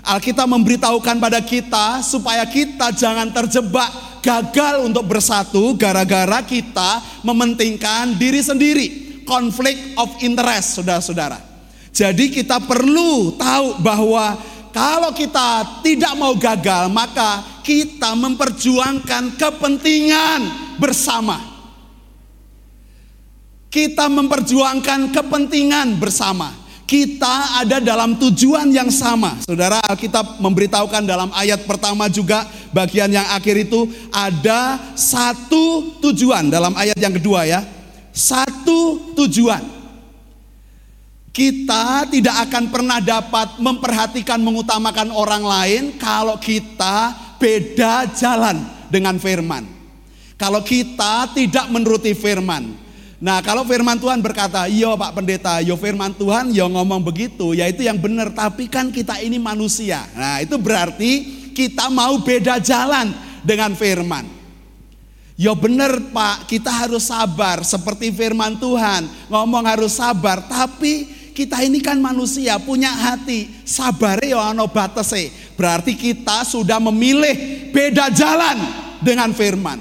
Alkitab 0.00 0.48
memberitahukan 0.48 1.20
pada 1.20 1.44
kita 1.44 2.00
supaya 2.00 2.46
kita 2.48 2.94
jangan 2.96 3.28
terjebak 3.28 3.90
gagal 4.24 4.88
untuk 4.88 5.04
bersatu 5.04 5.76
gara-gara 5.76 6.40
kita 6.40 7.20
mementingkan 7.20 8.16
diri 8.16 8.40
sendiri. 8.40 8.88
Konflik 9.28 9.76
of 10.00 10.08
interest, 10.24 10.80
saudara-saudara. 10.80 11.36
Jadi 11.90 12.28
kita 12.28 12.62
perlu 12.62 13.34
tahu 13.34 13.82
bahwa 13.82 14.38
kalau 14.76 15.08
kita 15.16 15.80
tidak 15.80 16.12
mau 16.20 16.36
gagal, 16.36 16.92
maka 16.92 17.40
kita 17.64 18.12
memperjuangkan 18.12 19.40
kepentingan 19.40 20.40
bersama. 20.76 21.40
Kita 23.72 24.12
memperjuangkan 24.12 25.16
kepentingan 25.16 25.96
bersama. 25.96 26.52
Kita 26.84 27.64
ada 27.64 27.80
dalam 27.80 28.20
tujuan 28.20 28.68
yang 28.68 28.92
sama. 28.92 29.40
Saudara 29.48 29.80
Alkitab 29.80 30.44
memberitahukan 30.44 31.08
dalam 31.08 31.32
ayat 31.32 31.64
pertama 31.64 32.12
juga 32.12 32.44
bagian 32.68 33.08
yang 33.08 33.24
akhir 33.32 33.72
itu 33.72 33.88
ada 34.12 34.92
satu 34.92 35.96
tujuan 36.04 36.52
dalam 36.52 36.76
ayat 36.76 37.00
yang 37.00 37.16
kedua 37.16 37.48
ya. 37.48 37.64
Satu 38.12 39.08
tujuan. 39.16 39.75
Kita 41.36 42.08
tidak 42.08 42.48
akan 42.48 42.72
pernah 42.72 42.96
dapat 42.96 43.60
memperhatikan 43.60 44.40
mengutamakan 44.40 45.12
orang 45.12 45.44
lain 45.44 45.82
kalau 46.00 46.40
kita 46.40 47.12
beda 47.36 48.08
jalan 48.16 48.64
dengan 48.88 49.20
firman. 49.20 49.68
Kalau 50.40 50.64
kita 50.64 51.28
tidak 51.36 51.68
menuruti 51.68 52.16
firman. 52.16 52.72
Nah 53.20 53.44
kalau 53.44 53.68
firman 53.68 54.00
Tuhan 54.00 54.24
berkata, 54.24 54.64
iya 54.64 54.88
Pak 54.96 55.12
Pendeta, 55.12 55.60
yo 55.60 55.76
firman 55.76 56.16
Tuhan 56.16 56.56
yo 56.56 56.72
ngomong 56.72 57.04
begitu, 57.04 57.52
ya 57.52 57.68
itu 57.68 57.84
yang 57.84 58.00
benar. 58.00 58.32
Tapi 58.32 58.64
kan 58.72 58.88
kita 58.88 59.20
ini 59.20 59.36
manusia. 59.36 60.08
Nah 60.16 60.40
itu 60.40 60.56
berarti 60.56 61.12
kita 61.52 61.92
mau 61.92 62.16
beda 62.16 62.56
jalan 62.64 63.12
dengan 63.44 63.76
firman. 63.76 64.24
Ya 65.36 65.52
benar 65.52 66.00
Pak, 66.16 66.48
kita 66.48 66.72
harus 66.72 67.12
sabar 67.12 67.60
seperti 67.60 68.08
firman 68.08 68.56
Tuhan. 68.56 69.04
Ngomong 69.28 69.68
harus 69.68 70.00
sabar, 70.00 70.40
tapi 70.40 71.25
kita 71.36 71.60
ini 71.60 71.84
kan 71.84 72.00
manusia 72.00 72.56
punya 72.56 72.88
hati, 72.88 73.52
sabar 73.68 74.16
ya 74.24 74.56
ono 74.56 74.64
batese. 74.72 75.28
Berarti 75.52 75.92
kita 75.92 76.48
sudah 76.48 76.80
memilih 76.80 77.68
beda 77.76 78.08
jalan 78.08 78.56
dengan 79.04 79.36
firman. 79.36 79.76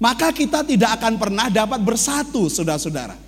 Maka 0.00 0.32
kita 0.32 0.64
tidak 0.64 0.96
akan 0.96 1.20
pernah 1.20 1.52
dapat 1.52 1.84
bersatu, 1.84 2.48
saudara-saudara. 2.48 3.20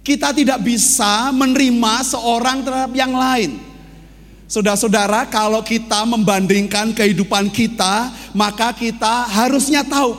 Kita 0.00 0.32
tidak 0.32 0.64
bisa 0.64 1.28
menerima 1.36 1.94
seorang 2.08 2.64
terhadap 2.64 2.92
yang 2.96 3.12
lain. 3.12 3.60
Saudara-saudara, 4.48 5.28
kalau 5.28 5.60
kita 5.60 6.08
membandingkan 6.08 6.96
kehidupan 6.96 7.52
kita, 7.52 8.08
maka 8.32 8.72
kita 8.72 9.28
harusnya 9.28 9.84
tahu 9.84 10.16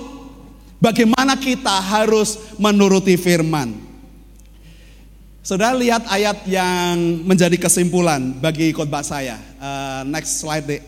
bagaimana 0.77 1.33
kita 1.33 1.81
harus 1.81 2.37
menuruti 2.61 3.17
firman. 3.17 3.82
Saudara 5.43 5.75
lihat 5.75 6.07
ayat 6.07 6.47
yang 6.47 7.19
menjadi 7.27 7.59
kesimpulan 7.59 8.31
bagi 8.39 8.71
khotbah 8.71 9.03
saya. 9.03 9.35
Uh, 9.59 10.07
next 10.07 10.39
slide 10.39 10.63
deh. 10.63 10.79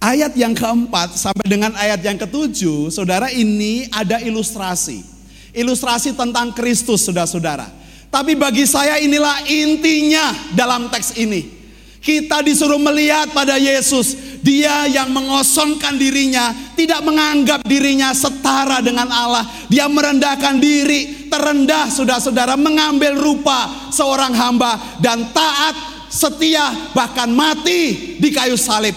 Ayat 0.00 0.32
yang 0.40 0.56
keempat 0.56 1.12
sampai 1.20 1.44
dengan 1.44 1.76
ayat 1.76 2.00
yang 2.00 2.16
ketujuh, 2.16 2.88
saudara 2.88 3.28
ini 3.28 3.92
ada 3.92 4.24
ilustrasi. 4.24 5.04
Ilustrasi 5.52 6.16
tentang 6.16 6.56
Kristus, 6.56 7.04
saudara-saudara. 7.04 7.68
Tapi 8.08 8.32
bagi 8.32 8.64
saya 8.64 8.96
inilah 8.96 9.44
intinya 9.52 10.32
dalam 10.56 10.88
teks 10.88 11.20
ini. 11.20 11.55
Kita 12.00 12.38
disuruh 12.44 12.78
melihat 12.78 13.34
pada 13.34 13.58
Yesus, 13.58 14.38
Dia 14.44 14.86
yang 14.86 15.10
mengosongkan 15.10 15.98
dirinya, 15.98 16.54
tidak 16.78 17.02
menganggap 17.02 17.66
dirinya 17.66 18.14
setara 18.14 18.78
dengan 18.78 19.10
Allah. 19.10 19.42
Dia 19.66 19.90
merendahkan 19.90 20.62
diri, 20.62 21.26
terendah 21.26 21.90
saudara-saudara, 21.90 22.54
mengambil 22.54 23.18
rupa 23.18 23.90
seorang 23.90 24.30
hamba 24.38 24.78
dan 25.02 25.34
taat, 25.34 25.74
setia, 26.06 26.94
bahkan 26.94 27.26
mati 27.26 28.14
di 28.22 28.28
kayu 28.30 28.54
salib. 28.54 28.94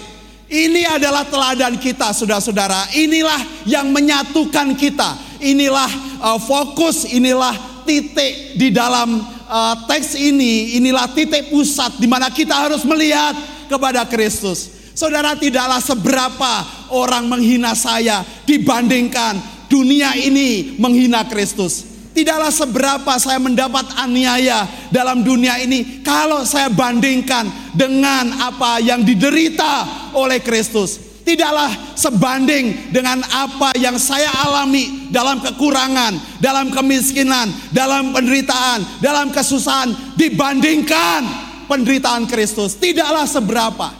Ini 0.49 0.97
adalah 0.97 1.25
teladan 1.29 1.77
kita, 1.77 2.09
saudara-saudara. 2.13 2.93
Inilah 2.97 3.65
yang 3.69 3.93
menyatukan 3.93 4.73
kita. 4.77 5.17
Inilah 5.41 5.89
uh, 6.25 6.37
fokus, 6.41 7.05
inilah 7.09 7.53
titik 7.85 8.57
di 8.57 8.73
dalam 8.73 9.38
uh, 9.49 9.75
teks 9.89 10.13
ini, 10.13 10.77
inilah 10.77 11.09
titik 11.11 11.49
pusat 11.49 11.97
di 11.97 12.05
mana 12.05 12.29
kita 12.29 12.53
harus 12.53 12.85
melihat 12.85 13.33
kepada 13.65 14.05
Kristus. 14.05 14.77
Saudara 14.93 15.33
tidaklah 15.33 15.81
seberapa 15.81 16.53
orang 16.93 17.25
menghina 17.25 17.73
saya 17.73 18.21
dibandingkan 18.45 19.41
dunia 19.65 20.13
ini 20.13 20.77
menghina 20.77 21.25
Kristus. 21.25 21.87
Tidaklah 22.09 22.51
seberapa 22.51 23.13
saya 23.21 23.39
mendapat 23.39 23.95
aniaya 23.95 24.67
dalam 24.91 25.23
dunia 25.23 25.55
ini 25.61 26.03
kalau 26.03 26.43
saya 26.43 26.67
bandingkan 26.67 27.47
dengan 27.71 28.33
apa 28.43 28.83
yang 28.83 29.05
diderita 29.07 29.87
oleh 30.17 30.43
Kristus 30.43 31.08
tidaklah 31.29 31.69
sebanding 31.93 32.89
dengan 32.89 33.21
apa 33.29 33.77
yang 33.77 34.01
saya 34.01 34.33
alami 34.49 35.13
dalam 35.13 35.37
kekurangan, 35.37 36.41
dalam 36.41 36.73
kemiskinan, 36.73 37.53
dalam 37.69 38.09
penderitaan, 38.09 38.81
dalam 38.97 39.29
kesusahan 39.29 39.93
dibandingkan 40.17 41.21
penderitaan 41.69 42.25
Kristus. 42.25 42.73
Tidaklah 42.81 43.29
seberapa. 43.29 43.93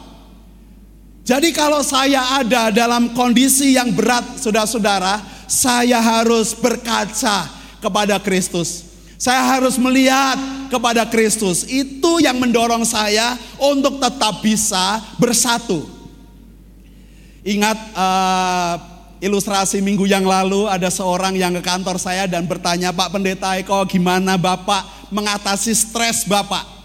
Jadi 1.22 1.54
kalau 1.54 1.86
saya 1.86 2.42
ada 2.42 2.74
dalam 2.74 3.14
kondisi 3.14 3.78
yang 3.78 3.94
berat, 3.94 4.42
saudara-saudara, 4.42 5.22
saya 5.46 6.02
harus 6.02 6.58
berkaca 6.58 7.46
kepada 7.78 8.18
Kristus. 8.18 8.90
Saya 9.22 9.46
harus 9.46 9.78
melihat 9.78 10.40
kepada 10.74 11.06
Kristus. 11.06 11.62
Itu 11.70 12.18
yang 12.18 12.42
mendorong 12.42 12.82
saya 12.82 13.38
untuk 13.62 14.02
tetap 14.02 14.42
bisa 14.42 14.98
bersatu 15.22 15.99
Ingat 17.44 17.78
uh, 17.96 18.76
ilustrasi 19.24 19.80
minggu 19.80 20.08
yang 20.08 20.28
lalu 20.28 20.68
ada 20.68 20.92
seorang 20.92 21.36
yang 21.36 21.56
ke 21.60 21.64
kantor 21.64 21.96
saya 21.96 22.28
dan 22.28 22.44
bertanya, 22.48 22.92
Pak 22.92 23.16
Pendeta 23.16 23.56
Eko 23.56 23.84
gimana 23.88 24.36
Bapak 24.36 25.12
mengatasi 25.12 25.72
stres 25.72 26.28
Bapak? 26.28 26.80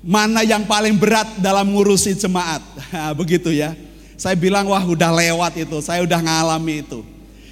Mana 0.00 0.46
yang 0.46 0.64
paling 0.64 0.96
berat 0.96 1.26
dalam 1.42 1.68
ngurusi 1.74 2.16
jemaat? 2.16 2.64
Begitu 3.20 3.52
ya. 3.52 3.76
Saya 4.18 4.34
bilang 4.34 4.66
wah 4.66 4.82
udah 4.82 5.12
lewat 5.12 5.60
itu, 5.60 5.78
saya 5.84 6.02
udah 6.02 6.20
ngalami 6.22 6.82
itu. 6.82 7.04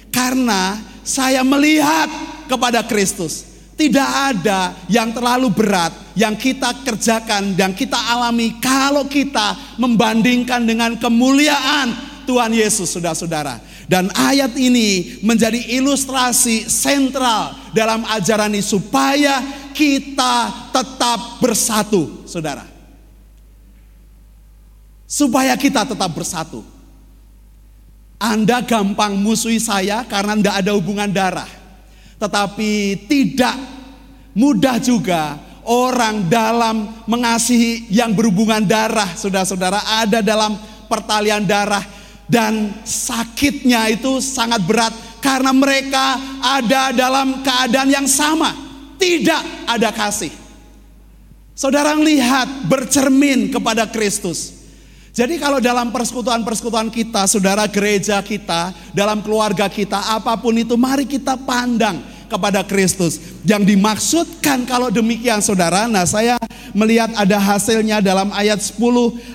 Karena 0.09 0.81
saya 1.05 1.45
melihat 1.45 2.09
kepada 2.49 2.81
Kristus. 2.83 3.45
Tidak 3.77 4.09
ada 4.33 4.73
yang 4.89 5.13
terlalu 5.13 5.53
berat 5.53 5.93
yang 6.17 6.33
kita 6.33 6.81
kerjakan, 6.81 7.53
yang 7.53 7.77
kita 7.77 7.93
alami 8.09 8.57
kalau 8.57 9.05
kita 9.05 9.53
membandingkan 9.77 10.65
dengan 10.65 10.97
kemuliaan 10.97 11.93
Tuhan 12.27 12.51
Yesus, 12.51 12.91
saudara-saudara. 12.91 13.63
Dan 13.87 14.11
ayat 14.11 14.51
ini 14.59 15.17
menjadi 15.23 15.79
ilustrasi 15.79 16.67
sentral 16.67 17.55
dalam 17.71 18.03
ajaran 18.03 18.51
ini 18.51 18.59
supaya 18.59 19.39
kita 19.71 20.67
tetap 20.75 21.39
bersatu, 21.39 22.27
saudara. 22.27 22.67
Supaya 25.07 25.55
kita 25.55 25.87
tetap 25.87 26.11
bersatu. 26.11 26.67
Anda 28.19 28.59
gampang 28.59 29.15
musuhi 29.15 29.63
saya 29.63 30.03
karena 30.03 30.35
tidak 30.35 30.55
ada 30.59 30.71
hubungan 30.75 31.07
darah. 31.07 31.47
Tetapi 32.19 33.05
tidak 33.07 33.55
mudah 34.35 34.81
juga 34.81 35.37
orang 35.63 36.25
dalam 36.27 37.05
mengasihi 37.05 37.87
yang 37.93 38.11
berhubungan 38.11 38.65
darah, 38.65 39.13
saudara-saudara, 39.13 40.01
ada 40.01 40.19
dalam 40.25 40.57
pertalian 40.87 41.43
darah 41.43 41.96
dan 42.27 42.83
sakitnya 42.83 43.87
itu 43.91 44.19
sangat 44.19 44.59
berat 44.67 44.93
karena 45.23 45.55
mereka 45.55 46.19
ada 46.43 46.91
dalam 46.91 47.41
keadaan 47.41 47.89
yang 47.89 48.07
sama, 48.07 48.53
tidak 48.99 49.41
ada 49.65 49.89
kasih. 49.95 50.31
Saudara 51.57 51.97
lihat 51.97 52.69
bercermin 52.69 53.49
kepada 53.49 53.89
Kristus. 53.89 54.53
Jadi 55.17 55.41
kalau 55.41 55.57
dalam 55.57 55.89
persekutuan-persekutuan 55.89 56.93
kita, 56.93 57.25
saudara 57.25 57.65
gereja 57.65 58.21
kita, 58.21 58.69
dalam 58.93 59.25
keluarga 59.25 59.65
kita, 59.65 60.13
apa 60.13 60.37
pun 60.37 60.53
itu 60.53 60.77
mari 60.77 61.09
kita 61.09 61.33
pandang 61.41 61.97
kepada 62.27 62.63
Kristus. 62.63 63.19
Yang 63.43 63.75
dimaksudkan 63.75 64.67
kalau 64.67 64.87
demikian 64.91 65.39
saudara, 65.43 65.87
nah 65.87 66.03
saya 66.03 66.37
melihat 66.75 67.11
ada 67.15 67.39
hasilnya 67.39 68.03
dalam 68.03 68.29
ayat 68.35 68.59
10, 68.59 68.79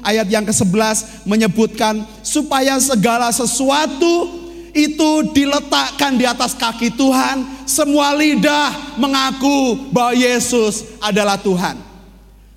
ayat 0.05 0.27
yang 0.29 0.45
ke-11 0.47 1.27
menyebutkan 1.27 2.05
supaya 2.21 2.79
segala 2.79 3.33
sesuatu 3.33 4.41
itu 4.73 5.11
diletakkan 5.37 6.17
di 6.17 6.25
atas 6.25 6.57
kaki 6.57 6.97
Tuhan, 6.97 7.45
semua 7.69 8.17
lidah 8.17 8.97
mengaku 8.97 9.89
bahwa 9.93 10.17
Yesus 10.17 10.97
adalah 11.01 11.37
Tuhan. 11.37 11.77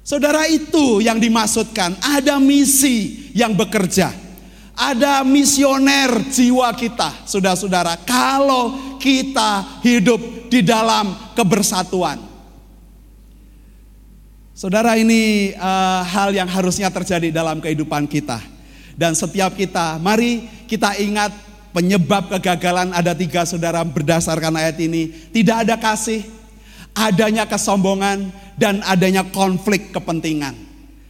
Saudara 0.06 0.46
itu 0.48 1.02
yang 1.02 1.18
dimaksudkan, 1.18 1.98
ada 2.00 2.38
misi 2.40 3.32
yang 3.36 3.52
bekerja. 3.52 4.25
Ada 4.76 5.24
misioner 5.24 6.28
jiwa 6.28 6.68
kita, 6.76 7.24
saudara-saudara. 7.24 7.96
Kalau 8.04 9.00
kita 9.00 9.80
hidup 9.80 10.52
di 10.52 10.60
dalam 10.60 11.16
kebersatuan. 11.32 12.20
Saudara 14.56 14.96
ini 14.96 15.52
uh, 15.56 16.02
hal 16.04 16.32
yang 16.32 16.48
harusnya 16.48 16.88
terjadi 16.88 17.32
dalam 17.32 17.60
kehidupan 17.60 18.08
kita. 18.08 18.40
Dan 18.96 19.12
setiap 19.12 19.52
kita, 19.56 20.00
mari 20.00 20.48
kita 20.68 20.96
ingat 20.96 21.36
penyebab 21.76 22.32
kegagalan 22.32 22.96
ada 22.96 23.12
tiga 23.12 23.44
saudara 23.44 23.84
berdasarkan 23.84 24.56
ayat 24.56 24.80
ini. 24.80 25.12
Tidak 25.12 25.68
ada 25.68 25.76
kasih, 25.76 26.24
adanya 26.96 27.44
kesombongan, 27.44 28.32
dan 28.56 28.80
adanya 28.88 29.28
konflik 29.28 29.92
kepentingan. 29.92 30.56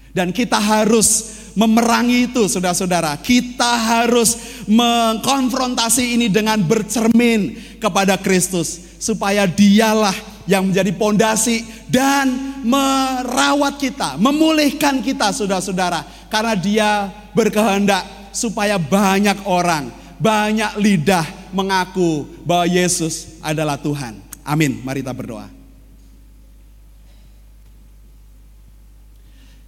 Dan 0.09 0.33
kita 0.33 0.57
harus 0.57 1.37
memerangi 1.55 2.29
itu 2.29 2.45
saudara-saudara. 2.45 3.17
Kita 3.23 3.79
harus 3.79 4.63
mengkonfrontasi 4.67 6.19
ini 6.19 6.27
dengan 6.27 6.59
bercermin 6.61 7.55
kepada 7.79 8.19
Kristus. 8.19 8.83
Supaya 8.99 9.45
dialah 9.47 10.15
yang 10.45 10.69
menjadi 10.69 10.91
pondasi 10.93 11.65
dan 11.89 12.59
merawat 12.65 13.77
kita, 13.81 14.17
memulihkan 14.17 15.01
kita 15.01 15.33
saudara-saudara. 15.33 16.05
Karena 16.29 16.53
dia 16.53 16.89
berkehendak 17.33 18.03
supaya 18.35 18.75
banyak 18.75 19.45
orang, 19.47 19.89
banyak 20.19 20.75
lidah 20.79 21.25
mengaku 21.55 22.27
bahwa 22.43 22.67
Yesus 22.67 23.39
adalah 23.39 23.79
Tuhan. 23.79 24.19
Amin. 24.43 24.83
Mari 24.83 25.01
kita 25.01 25.15
berdoa. 25.15 25.54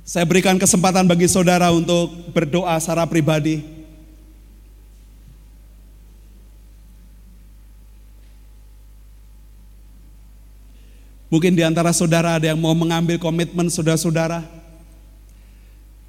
Saya 0.07 0.23
berikan 0.23 0.55
kesempatan 0.55 1.03
bagi 1.03 1.27
saudara 1.27 1.67
untuk 1.67 2.31
berdoa 2.31 2.79
secara 2.79 3.03
pribadi. 3.03 3.59
Mungkin 11.27 11.59
di 11.59 11.63
antara 11.67 11.91
saudara 11.91 12.39
ada 12.39 12.47
yang 12.47 12.55
mau 12.55 12.71
mengambil 12.71 13.19
komitmen 13.19 13.67
saudara-saudara. 13.67 14.47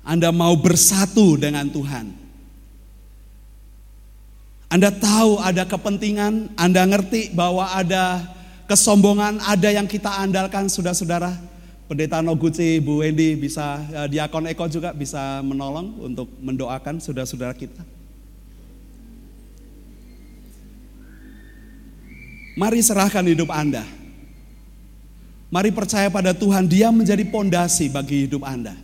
Anda 0.06 0.30
mau 0.30 0.54
bersatu 0.54 1.34
dengan 1.34 1.66
Tuhan. 1.66 2.14
Anda 4.70 4.94
tahu 4.94 5.42
ada 5.42 5.66
kepentingan, 5.66 6.54
Anda 6.54 6.86
ngerti 6.86 7.34
bahwa 7.34 7.66
ada 7.74 8.30
kesombongan 8.70 9.42
ada 9.42 9.74
yang 9.74 9.90
kita 9.90 10.22
andalkan 10.22 10.70
saudara-saudara. 10.70 11.57
Pendeta 11.88 12.20
Noguchi, 12.20 12.84
Bu 12.84 13.00
Wendy 13.00 13.32
bisa, 13.32 13.80
uh, 13.96 14.04
Diakon 14.04 14.44
Eko 14.52 14.68
juga 14.68 14.92
bisa 14.92 15.40
menolong 15.40 15.96
untuk 16.04 16.28
mendoakan 16.36 17.00
saudara-saudara 17.00 17.56
kita. 17.56 17.80
Mari 22.60 22.84
serahkan 22.84 23.24
hidup 23.24 23.48
Anda. 23.48 23.88
Mari 25.48 25.72
percaya 25.72 26.12
pada 26.12 26.36
Tuhan, 26.36 26.68
Dia 26.68 26.92
menjadi 26.92 27.24
pondasi 27.24 27.88
bagi 27.88 28.28
hidup 28.28 28.44
Anda. 28.44 28.76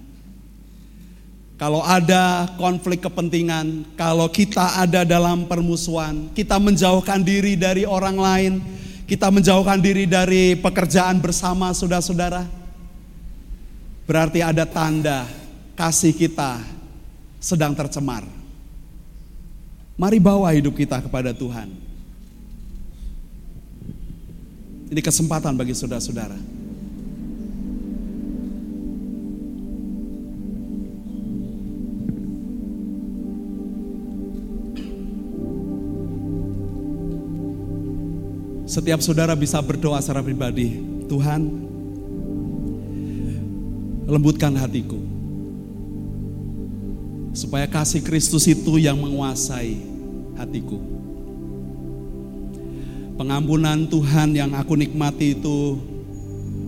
Kalau 1.60 1.84
ada 1.84 2.48
konflik 2.56 3.04
kepentingan, 3.04 3.94
kalau 4.00 4.32
kita 4.32 4.80
ada 4.80 5.04
dalam 5.04 5.44
permusuhan, 5.44 6.32
kita 6.32 6.56
menjauhkan 6.56 7.20
diri 7.20 7.52
dari 7.52 7.84
orang 7.84 8.16
lain, 8.16 8.52
kita 9.04 9.28
menjauhkan 9.28 9.76
diri 9.76 10.08
dari 10.08 10.56
pekerjaan 10.56 11.20
bersama 11.20 11.68
saudara-saudara, 11.76 12.63
berarti 14.04 14.44
ada 14.44 14.68
tanda 14.68 15.24
kasih 15.74 16.12
kita 16.12 16.60
sedang 17.40 17.76
tercemar. 17.76 18.24
Mari 19.94 20.18
bawa 20.18 20.50
hidup 20.52 20.74
kita 20.74 20.98
kepada 21.04 21.30
Tuhan. 21.30 21.70
Ini 24.90 25.00
kesempatan 25.00 25.54
bagi 25.54 25.74
saudara-saudara. 25.74 26.54
Setiap 38.64 38.98
saudara 38.98 39.38
bisa 39.38 39.62
berdoa 39.62 40.02
secara 40.02 40.18
pribadi, 40.18 40.82
Tuhan, 41.06 41.73
lembutkan 44.04 44.52
hatiku. 44.56 45.00
Supaya 47.34 47.66
kasih 47.66 48.04
Kristus 48.04 48.46
itu 48.46 48.78
yang 48.78 49.00
menguasai 49.00 49.74
hatiku. 50.38 50.78
Pengampunan 53.14 53.86
Tuhan 53.86 54.34
yang 54.34 54.54
aku 54.54 54.74
nikmati 54.78 55.34
itu 55.38 55.78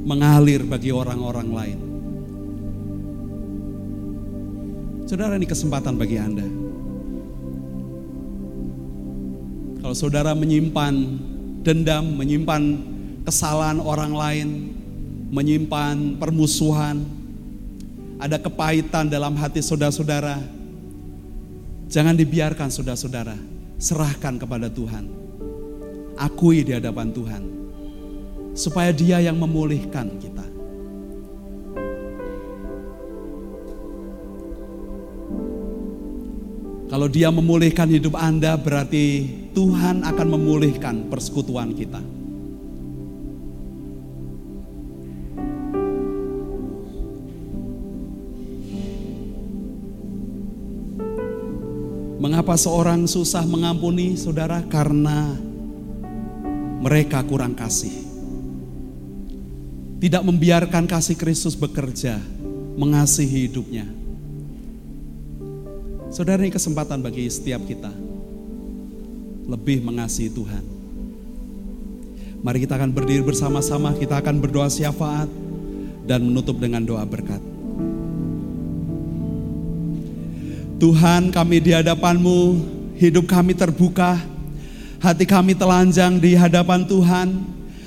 mengalir 0.07 0.63
bagi 0.63 0.95
orang-orang 0.95 1.49
lain. 1.51 1.79
Saudara 5.07 5.39
ini 5.39 5.47
kesempatan 5.47 5.95
bagi 5.95 6.19
Anda. 6.19 6.47
Kalau 9.83 9.95
saudara 9.95 10.35
menyimpan 10.35 10.95
dendam, 11.63 12.19
menyimpan 12.19 12.63
kesalahan 13.23 13.79
orang 13.79 14.11
lain, 14.15 14.49
menyimpan 15.31 16.19
permusuhan, 16.19 17.07
ada 18.17 18.41
kepahitan 18.41 19.13
dalam 19.13 19.37
hati 19.37 19.61
saudara-saudara. 19.61 20.41
Jangan 21.87 22.17
dibiarkan 22.17 22.73
saudara-saudara, 22.73 23.37
serahkan 23.79 24.41
kepada 24.41 24.67
Tuhan. 24.73 25.07
Akui 26.17 26.65
di 26.65 26.73
hadapan 26.73 27.13
Tuhan. 27.13 27.43
Supaya 28.57 28.89
dia 28.91 29.21
yang 29.21 29.37
memulihkan 29.37 30.17
kita. 30.17 30.47
Kalau 36.87 37.13
dia 37.13 37.29
memulihkan 37.29 37.93
hidup 37.93 38.17
Anda 38.17 38.57
berarti 38.57 39.29
Tuhan 39.53 40.07
akan 40.07 40.27
memulihkan 40.33 41.13
persekutuan 41.13 41.77
kita. 41.77 42.16
Mengapa 52.47 52.63
seorang 52.63 53.11
susah 53.11 53.43
mengampuni 53.43 54.15
saudara? 54.15 54.63
Karena 54.71 55.35
mereka 56.79 57.19
kurang 57.27 57.59
kasih. 57.59 57.91
Tidak 59.99 60.23
membiarkan 60.23 60.87
kasih 60.87 61.19
Kristus 61.19 61.59
bekerja, 61.59 62.23
mengasihi 62.79 63.51
hidupnya. 63.51 63.83
Saudara 66.15 66.47
ini 66.47 66.55
kesempatan 66.55 67.03
bagi 67.03 67.27
setiap 67.27 67.67
kita 67.67 67.91
lebih 69.51 69.83
mengasihi 69.83 70.31
Tuhan. 70.31 70.63
Mari 72.47 72.63
kita 72.63 72.79
akan 72.79 72.95
berdiri 72.95 73.27
bersama-sama, 73.27 73.91
kita 73.99 74.23
akan 74.23 74.39
berdoa 74.39 74.71
syafaat 74.71 75.27
dan 76.07 76.23
menutup 76.23 76.63
dengan 76.63 76.87
doa 76.87 77.03
berkat. 77.03 77.56
Tuhan 80.77 81.33
kami 81.33 81.65
di 81.65 81.73
hadapanmu, 81.73 82.41
hidup 83.01 83.25
kami 83.25 83.57
terbuka, 83.57 84.21
hati 85.01 85.25
kami 85.25 85.57
telanjang 85.57 86.21
di 86.21 86.37
hadapan 86.37 86.85
Tuhan. 86.85 87.29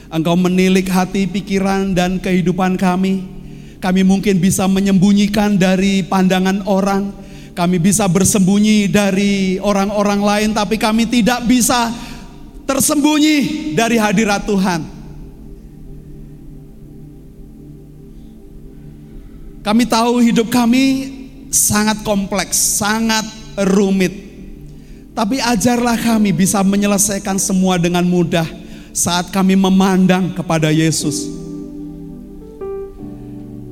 Engkau 0.10 0.34
menilik 0.34 0.90
hati, 0.90 1.30
pikiran, 1.30 1.94
dan 1.94 2.18
kehidupan 2.18 2.82
kami. 2.82 3.30
Kami 3.78 4.02
mungkin 4.02 4.42
bisa 4.42 4.66
menyembunyikan 4.66 5.54
dari 5.54 6.02
pandangan 6.02 6.66
orang, 6.66 7.14
kami 7.54 7.78
bisa 7.78 8.10
bersembunyi 8.10 8.90
dari 8.90 9.62
orang-orang 9.62 10.20
lain, 10.26 10.50
tapi 10.58 10.82
kami 10.82 11.06
tidak 11.06 11.46
bisa 11.46 11.94
tersembunyi 12.66 13.70
dari 13.78 14.02
hadirat 14.02 14.50
Tuhan. 14.50 14.82
Kami 19.62 19.84
tahu 19.86 20.26
hidup 20.26 20.50
kami 20.50 21.19
sangat 21.50 22.06
kompleks, 22.06 22.58
sangat 22.58 23.26
rumit. 23.74 24.14
Tapi 25.18 25.42
ajarlah 25.44 26.00
kami 26.00 26.32
bisa 26.32 26.64
menyelesaikan 26.64 27.36
semua 27.36 27.76
dengan 27.76 28.06
mudah 28.08 28.48
saat 28.96 29.28
kami 29.34 29.58
memandang 29.58 30.32
kepada 30.32 30.72
Yesus. 30.72 31.28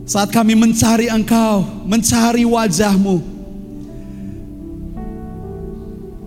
Saat 0.08 0.32
kami 0.32 0.56
mencari 0.56 1.08
Engkau, 1.08 1.64
mencari 1.88 2.44
wajahmu, 2.44 3.38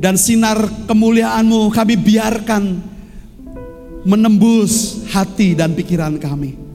dan 0.01 0.17
sinar 0.17 0.57
kemuliaanmu 0.89 1.69
kami 1.69 1.95
biarkan 2.01 2.81
menembus 4.05 5.05
hati 5.13 5.53
dan 5.53 5.77
pikiran 5.77 6.17
kami. 6.17 6.70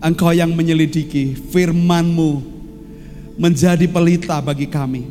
Engkau 0.00 0.32
yang 0.32 0.56
menyelidiki 0.56 1.36
firmanmu 1.52 2.40
menjadi 3.36 3.84
pelita 3.84 4.40
bagi 4.40 4.64
kami. 4.64 5.04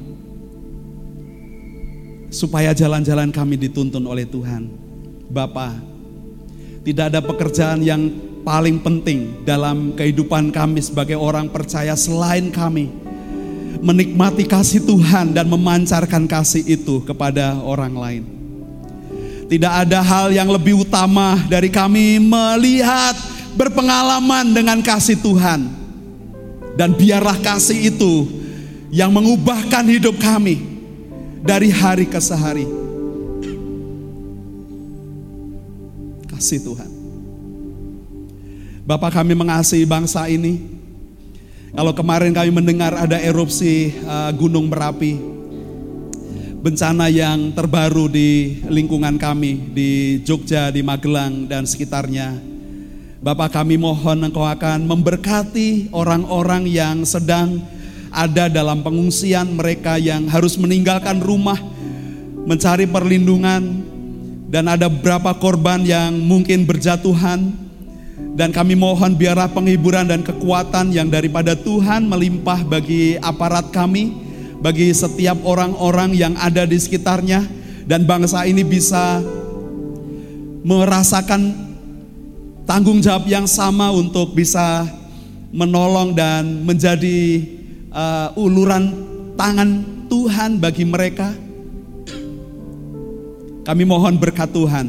Supaya 2.34 2.74
jalan-jalan 2.74 3.30
kami 3.30 3.58
dituntun 3.58 4.02
oleh 4.06 4.26
Tuhan. 4.26 4.70
Bapa, 5.30 5.78
tidak 6.82 7.14
ada 7.14 7.22
pekerjaan 7.22 7.86
yang 7.86 8.10
paling 8.42 8.82
penting 8.82 9.46
dalam 9.46 9.94
kehidupan 9.94 10.50
kami 10.50 10.82
sebagai 10.82 11.18
orang 11.18 11.50
percaya 11.54 11.94
selain 11.94 12.50
kami 12.50 12.90
menikmati 13.80 14.44
kasih 14.44 14.84
Tuhan 14.84 15.32
dan 15.32 15.48
memancarkan 15.48 16.28
kasih 16.28 16.66
itu 16.68 17.00
kepada 17.06 17.56
orang 17.64 17.94
lain. 17.96 18.24
Tidak 19.50 19.74
ada 19.86 20.06
hal 20.06 20.30
yang 20.30 20.46
lebih 20.52 20.86
utama 20.86 21.42
dari 21.50 21.74
kami 21.74 22.22
melihat 22.22 23.18
berpengalaman 23.58 24.54
dengan 24.54 24.82
kasih 24.84 25.18
Tuhan. 25.22 25.70
Dan 26.80 26.96
biarlah 26.96 27.36
kasih 27.44 27.92
itu 27.92 28.28
yang 28.90 29.12
mengubahkan 29.12 29.86
hidup 29.86 30.16
kami 30.18 30.64
dari 31.44 31.70
hari 31.70 32.08
ke 32.08 32.20
sehari. 32.20 32.66
Kasih 36.30 36.64
Tuhan. 36.64 36.90
Bapak 38.88 39.22
kami 39.22 39.38
mengasihi 39.38 39.86
bangsa 39.86 40.26
ini, 40.32 40.66
kalau 41.76 41.94
kemarin 41.94 42.34
kami 42.34 42.50
mendengar 42.50 42.98
ada 42.98 43.22
erupsi 43.22 43.94
uh, 44.02 44.34
Gunung 44.34 44.66
Merapi, 44.66 45.20
bencana 46.60 47.06
yang 47.06 47.54
terbaru 47.54 48.10
di 48.10 48.60
lingkungan 48.66 49.22
kami 49.22 49.70
di 49.78 49.92
Jogja, 50.26 50.74
di 50.74 50.82
Magelang 50.82 51.46
dan 51.46 51.70
sekitarnya. 51.70 52.59
Bapak 53.20 53.52
kami 53.52 53.76
mohon 53.76 54.24
Engkau 54.24 54.48
akan 54.48 54.88
memberkati 54.88 55.92
orang-orang 55.92 56.64
yang 56.64 57.04
sedang 57.04 57.60
ada 58.16 58.48
dalam 58.48 58.80
pengungsian, 58.80 59.60
mereka 59.60 60.00
yang 60.00 60.32
harus 60.32 60.56
meninggalkan 60.56 61.20
rumah, 61.20 61.60
mencari 62.48 62.88
perlindungan, 62.88 63.84
dan 64.48 64.72
ada 64.72 64.88
beberapa 64.88 65.36
korban 65.36 65.84
yang 65.84 66.16
mungkin 66.16 66.64
berjatuhan. 66.64 67.52
Dan 68.40 68.56
kami 68.56 68.80
mohon 68.80 69.20
biarlah 69.20 69.52
penghiburan 69.52 70.08
dan 70.08 70.24
kekuatan 70.24 70.96
yang 70.96 71.12
daripada 71.12 71.60
Tuhan 71.60 72.08
melimpah 72.08 72.64
bagi 72.64 73.20
aparat 73.20 73.68
kami, 73.76 74.16
bagi 74.64 74.96
setiap 74.96 75.44
orang-orang 75.44 76.16
yang 76.16 76.40
ada 76.40 76.64
di 76.64 76.80
sekitarnya, 76.80 77.44
dan 77.84 78.08
bangsa 78.08 78.48
ini 78.48 78.64
bisa 78.64 79.20
merasakan 80.64 81.69
tanggung 82.70 83.02
jawab 83.02 83.26
yang 83.26 83.50
sama 83.50 83.90
untuk 83.90 84.38
bisa 84.38 84.86
menolong 85.50 86.14
dan 86.14 86.62
menjadi 86.62 87.42
uh, 87.90 88.30
uluran 88.38 88.94
tangan 89.34 89.82
Tuhan 90.06 90.62
bagi 90.62 90.86
mereka. 90.86 91.34
Kami 93.66 93.84
mohon 93.90 94.22
berkat 94.22 94.54
Tuhan 94.54 94.86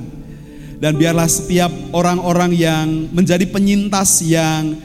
dan 0.76 0.92
biarlah 0.92 1.24
setiap 1.24 1.72
orang-orang 1.96 2.52
yang 2.52 3.08
menjadi 3.16 3.48
penyintas 3.48 4.20
yang 4.28 4.76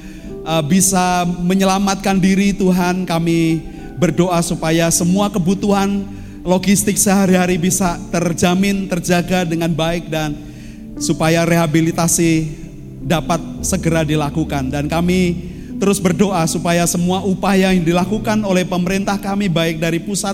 uh, 0.48 0.64
bisa 0.64 1.28
menyelamatkan 1.44 2.16
diri 2.16 2.56
Tuhan 2.56 3.04
kami 3.04 3.60
berdoa 4.00 4.40
supaya 4.40 4.88
semua 4.88 5.28
kebutuhan 5.28 6.08
logistik 6.48 6.96
sehari-hari 6.96 7.60
bisa 7.60 8.00
terjamin, 8.08 8.88
terjaga 8.88 9.44
dengan 9.44 9.72
baik 9.76 10.08
dan 10.08 10.32
supaya 10.96 11.44
rehabilitasi 11.44 12.65
dapat 13.06 13.38
segera 13.62 14.02
dilakukan 14.02 14.74
dan 14.74 14.90
kami 14.90 15.54
terus 15.78 16.02
berdoa 16.02 16.42
supaya 16.50 16.90
semua 16.90 17.22
upaya 17.22 17.70
yang 17.70 17.86
dilakukan 17.86 18.42
oleh 18.42 18.66
pemerintah 18.66 19.22
kami 19.22 19.46
baik 19.46 19.78
dari 19.78 20.02
pusat 20.02 20.34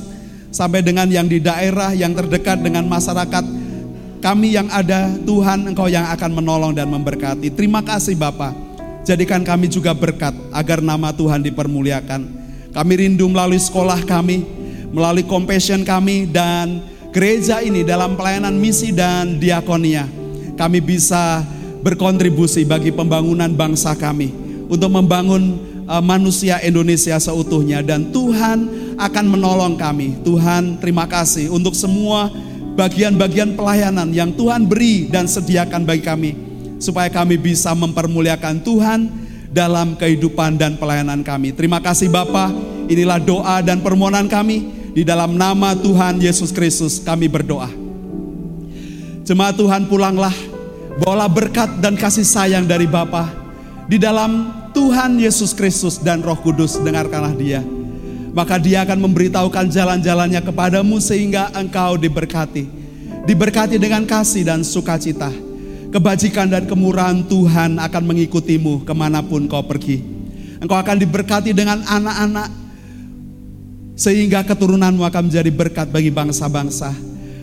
sampai 0.55 0.80
dengan 0.80 1.11
yang 1.11 1.28
di 1.28 1.43
daerah 1.43 1.91
yang 1.91 2.15
terdekat 2.15 2.63
dengan 2.63 2.88
masyarakat 2.88 3.43
kami 4.22 4.53
yang 4.53 4.69
ada 4.69 5.11
Tuhan 5.26 5.65
Engkau 5.65 5.89
yang 5.89 6.05
akan 6.13 6.32
menolong 6.38 6.78
dan 6.78 6.86
memberkati. 6.93 7.49
Terima 7.57 7.82
kasih 7.82 8.13
Bapak. 8.13 8.53
Jadikan 9.01 9.41
kami 9.41 9.65
juga 9.65 9.97
berkat 9.97 10.38
agar 10.53 10.78
nama 10.78 11.09
Tuhan 11.09 11.41
dipermuliakan. 11.41 12.22
Kami 12.69 12.93
rindu 13.01 13.26
melalui 13.26 13.57
sekolah 13.57 14.05
kami, 14.05 14.45
melalui 14.93 15.26
compassion 15.26 15.82
kami 15.82 16.30
dan 16.30 16.86
gereja 17.09 17.65
ini 17.65 17.82
dalam 17.82 18.13
pelayanan 18.13 18.53
misi 18.61 18.93
dan 18.93 19.41
diakonia. 19.41 20.05
Kami 20.53 20.78
bisa 20.86 21.41
berkontribusi 21.82 22.64
bagi 22.64 22.94
pembangunan 22.94 23.50
bangsa 23.52 23.98
kami 23.98 24.32
untuk 24.70 24.90
membangun 24.94 25.60
uh, 25.90 26.00
manusia 26.00 26.62
Indonesia 26.62 27.18
seutuhnya 27.18 27.84
dan 27.84 28.14
Tuhan 28.14 28.70
akan 28.96 29.26
menolong 29.28 29.76
kami. 29.76 30.22
Tuhan, 30.22 30.78
terima 30.78 31.10
kasih 31.10 31.50
untuk 31.50 31.74
semua 31.74 32.30
bagian-bagian 32.78 33.60
pelayanan 33.60 34.14
yang 34.16 34.32
Tuhan 34.32 34.70
beri 34.70 35.12
dan 35.12 35.28
sediakan 35.28 35.84
bagi 35.84 36.04
kami 36.06 36.32
supaya 36.80 37.12
kami 37.12 37.36
bisa 37.36 37.76
mempermuliakan 37.76 38.64
Tuhan 38.64 39.00
dalam 39.52 40.00
kehidupan 40.00 40.56
dan 40.56 40.80
pelayanan 40.80 41.22
kami. 41.22 41.52
Terima 41.52 41.84
kasih 41.84 42.08
Bapa. 42.08 42.50
Inilah 42.88 43.20
doa 43.20 43.60
dan 43.62 43.84
permohonan 43.84 44.32
kami 44.32 44.82
di 44.92 45.04
dalam 45.04 45.36
nama 45.36 45.76
Tuhan 45.76 46.20
Yesus 46.20 46.52
Kristus 46.52 47.00
kami 47.04 47.28
berdoa. 47.28 47.68
Jemaat 49.22 49.56
Tuhan 49.56 49.88
pulanglah, 49.88 50.34
bawalah 51.02 51.26
berkat 51.26 51.82
dan 51.82 51.97
kasih 51.97 52.22
sayang 52.22 52.70
dari 52.70 52.86
Bapa 52.86 53.26
di 53.89 53.97
dalam 53.97 54.54
Tuhan 54.70 55.18
Yesus 55.18 55.49
Kristus 55.58 55.97
dan 55.97 56.22
Roh 56.22 56.38
Kudus 56.38 56.78
dengarkanlah 56.78 57.34
dia 57.34 57.66
maka 58.32 58.56
dia 58.62 58.86
akan 58.88 59.10
memberitahukan 59.10 59.68
jalan-jalannya 59.68 60.39
kepadamu 60.45 61.04
sehingga 61.04 61.52
engkau 61.52 61.99
diberkati. 61.99 62.64
Diberkati 63.28 63.76
dengan 63.78 64.08
kasih 64.08 64.47
dan 64.47 64.64
sukacita. 64.64 65.30
Kebajikan 65.91 66.47
dan 66.47 66.64
kemurahan 66.64 67.28
Tuhan 67.28 67.76
akan 67.76 68.04
mengikutimu 68.08 68.88
ke 68.88 68.93
mana 68.95 69.20
pun 69.20 69.45
kau 69.52 69.60
pergi. 69.68 69.99
Engkau 70.64 70.80
akan 70.80 70.95
diberkati 70.95 71.52
dengan 71.52 71.84
anak-anak 71.84 72.49
sehingga 73.99 74.47
keturunanmu 74.47 75.04
akan 75.04 75.28
menjadi 75.28 75.52
berkat 75.52 75.91
bagi 75.91 76.08
bangsa-bangsa. 76.08 76.95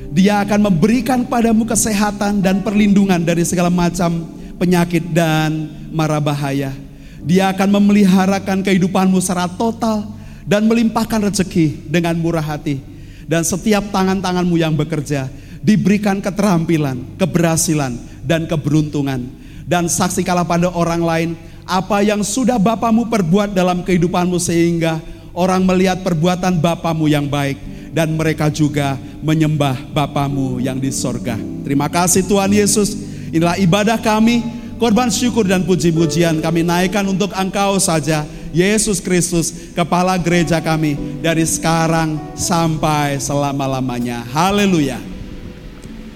Dia 0.09 0.41
akan 0.41 0.73
memberikan 0.73 1.29
padamu 1.29 1.69
kesehatan 1.69 2.41
dan 2.41 2.65
perlindungan 2.65 3.21
dari 3.21 3.45
segala 3.45 3.69
macam 3.69 4.25
penyakit 4.57 5.05
dan 5.13 5.69
mara 5.93 6.17
bahaya. 6.17 6.73
Dia 7.21 7.53
akan 7.53 7.77
memeliharakan 7.77 8.65
kehidupanmu 8.65 9.21
secara 9.21 9.45
total 9.53 10.09
dan 10.49 10.65
melimpahkan 10.65 11.29
rezeki 11.29 11.93
dengan 11.93 12.17
murah 12.17 12.45
hati. 12.45 12.81
Dan 13.29 13.45
setiap 13.45 13.93
tangan-tanganmu 13.93 14.57
yang 14.57 14.73
bekerja 14.73 15.29
diberikan 15.61 16.25
keterampilan, 16.25 17.21
keberhasilan, 17.21 18.01
dan 18.25 18.49
keberuntungan. 18.49 19.29
Dan 19.69 19.93
saksikanlah 19.93 20.49
pada 20.49 20.73
orang 20.73 21.05
lain 21.05 21.29
apa 21.69 22.01
yang 22.01 22.25
sudah 22.25 22.57
Bapamu 22.57 23.13
perbuat 23.13 23.53
dalam 23.53 23.85
kehidupanmu 23.85 24.41
sehingga 24.41 25.05
orang 25.37 25.69
melihat 25.69 26.01
perbuatan 26.01 26.57
Bapamu 26.57 27.05
yang 27.13 27.29
baik 27.29 27.61
dan 27.93 28.17
mereka 28.17 28.49
juga 28.49 28.97
menyembah 29.23 29.77
Bapamu 29.91 30.63
yang 30.63 30.79
di 30.79 30.91
sorga. 30.95 31.37
Terima 31.67 31.91
kasih 31.91 32.25
Tuhan 32.27 32.51
Yesus. 32.51 32.95
Inilah 33.35 33.61
ibadah 33.61 33.99
kami, 34.01 34.41
korban 34.81 35.13
syukur 35.13 35.45
dan 35.45 35.67
puji-pujian 35.67 36.41
kami 36.41 36.65
naikkan 36.65 37.05
untuk 37.05 37.35
Engkau 37.37 37.77
saja 37.77 38.25
Yesus 38.53 38.99
Kristus, 39.05 39.53
kepala 39.77 40.17
gereja 40.17 40.59
kami 40.63 40.97
dari 41.21 41.45
sekarang 41.45 42.17
sampai 42.33 43.21
selama-lamanya. 43.21 44.25
Haleluya. 44.33 44.97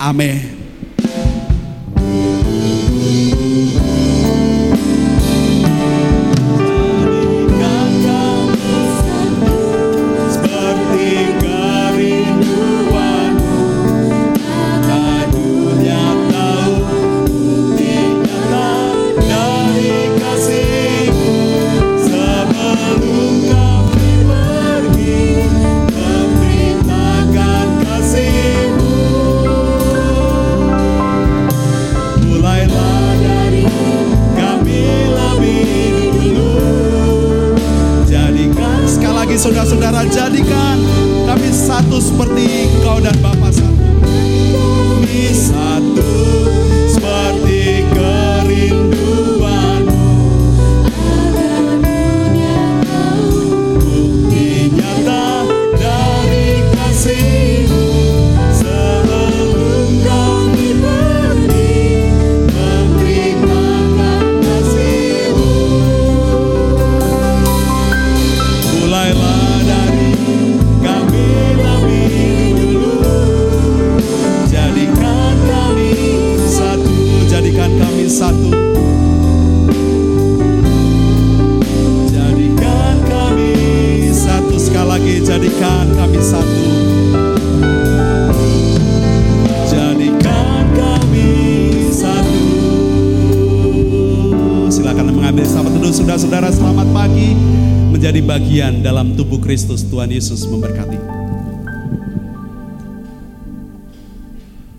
Amin. 0.00 0.61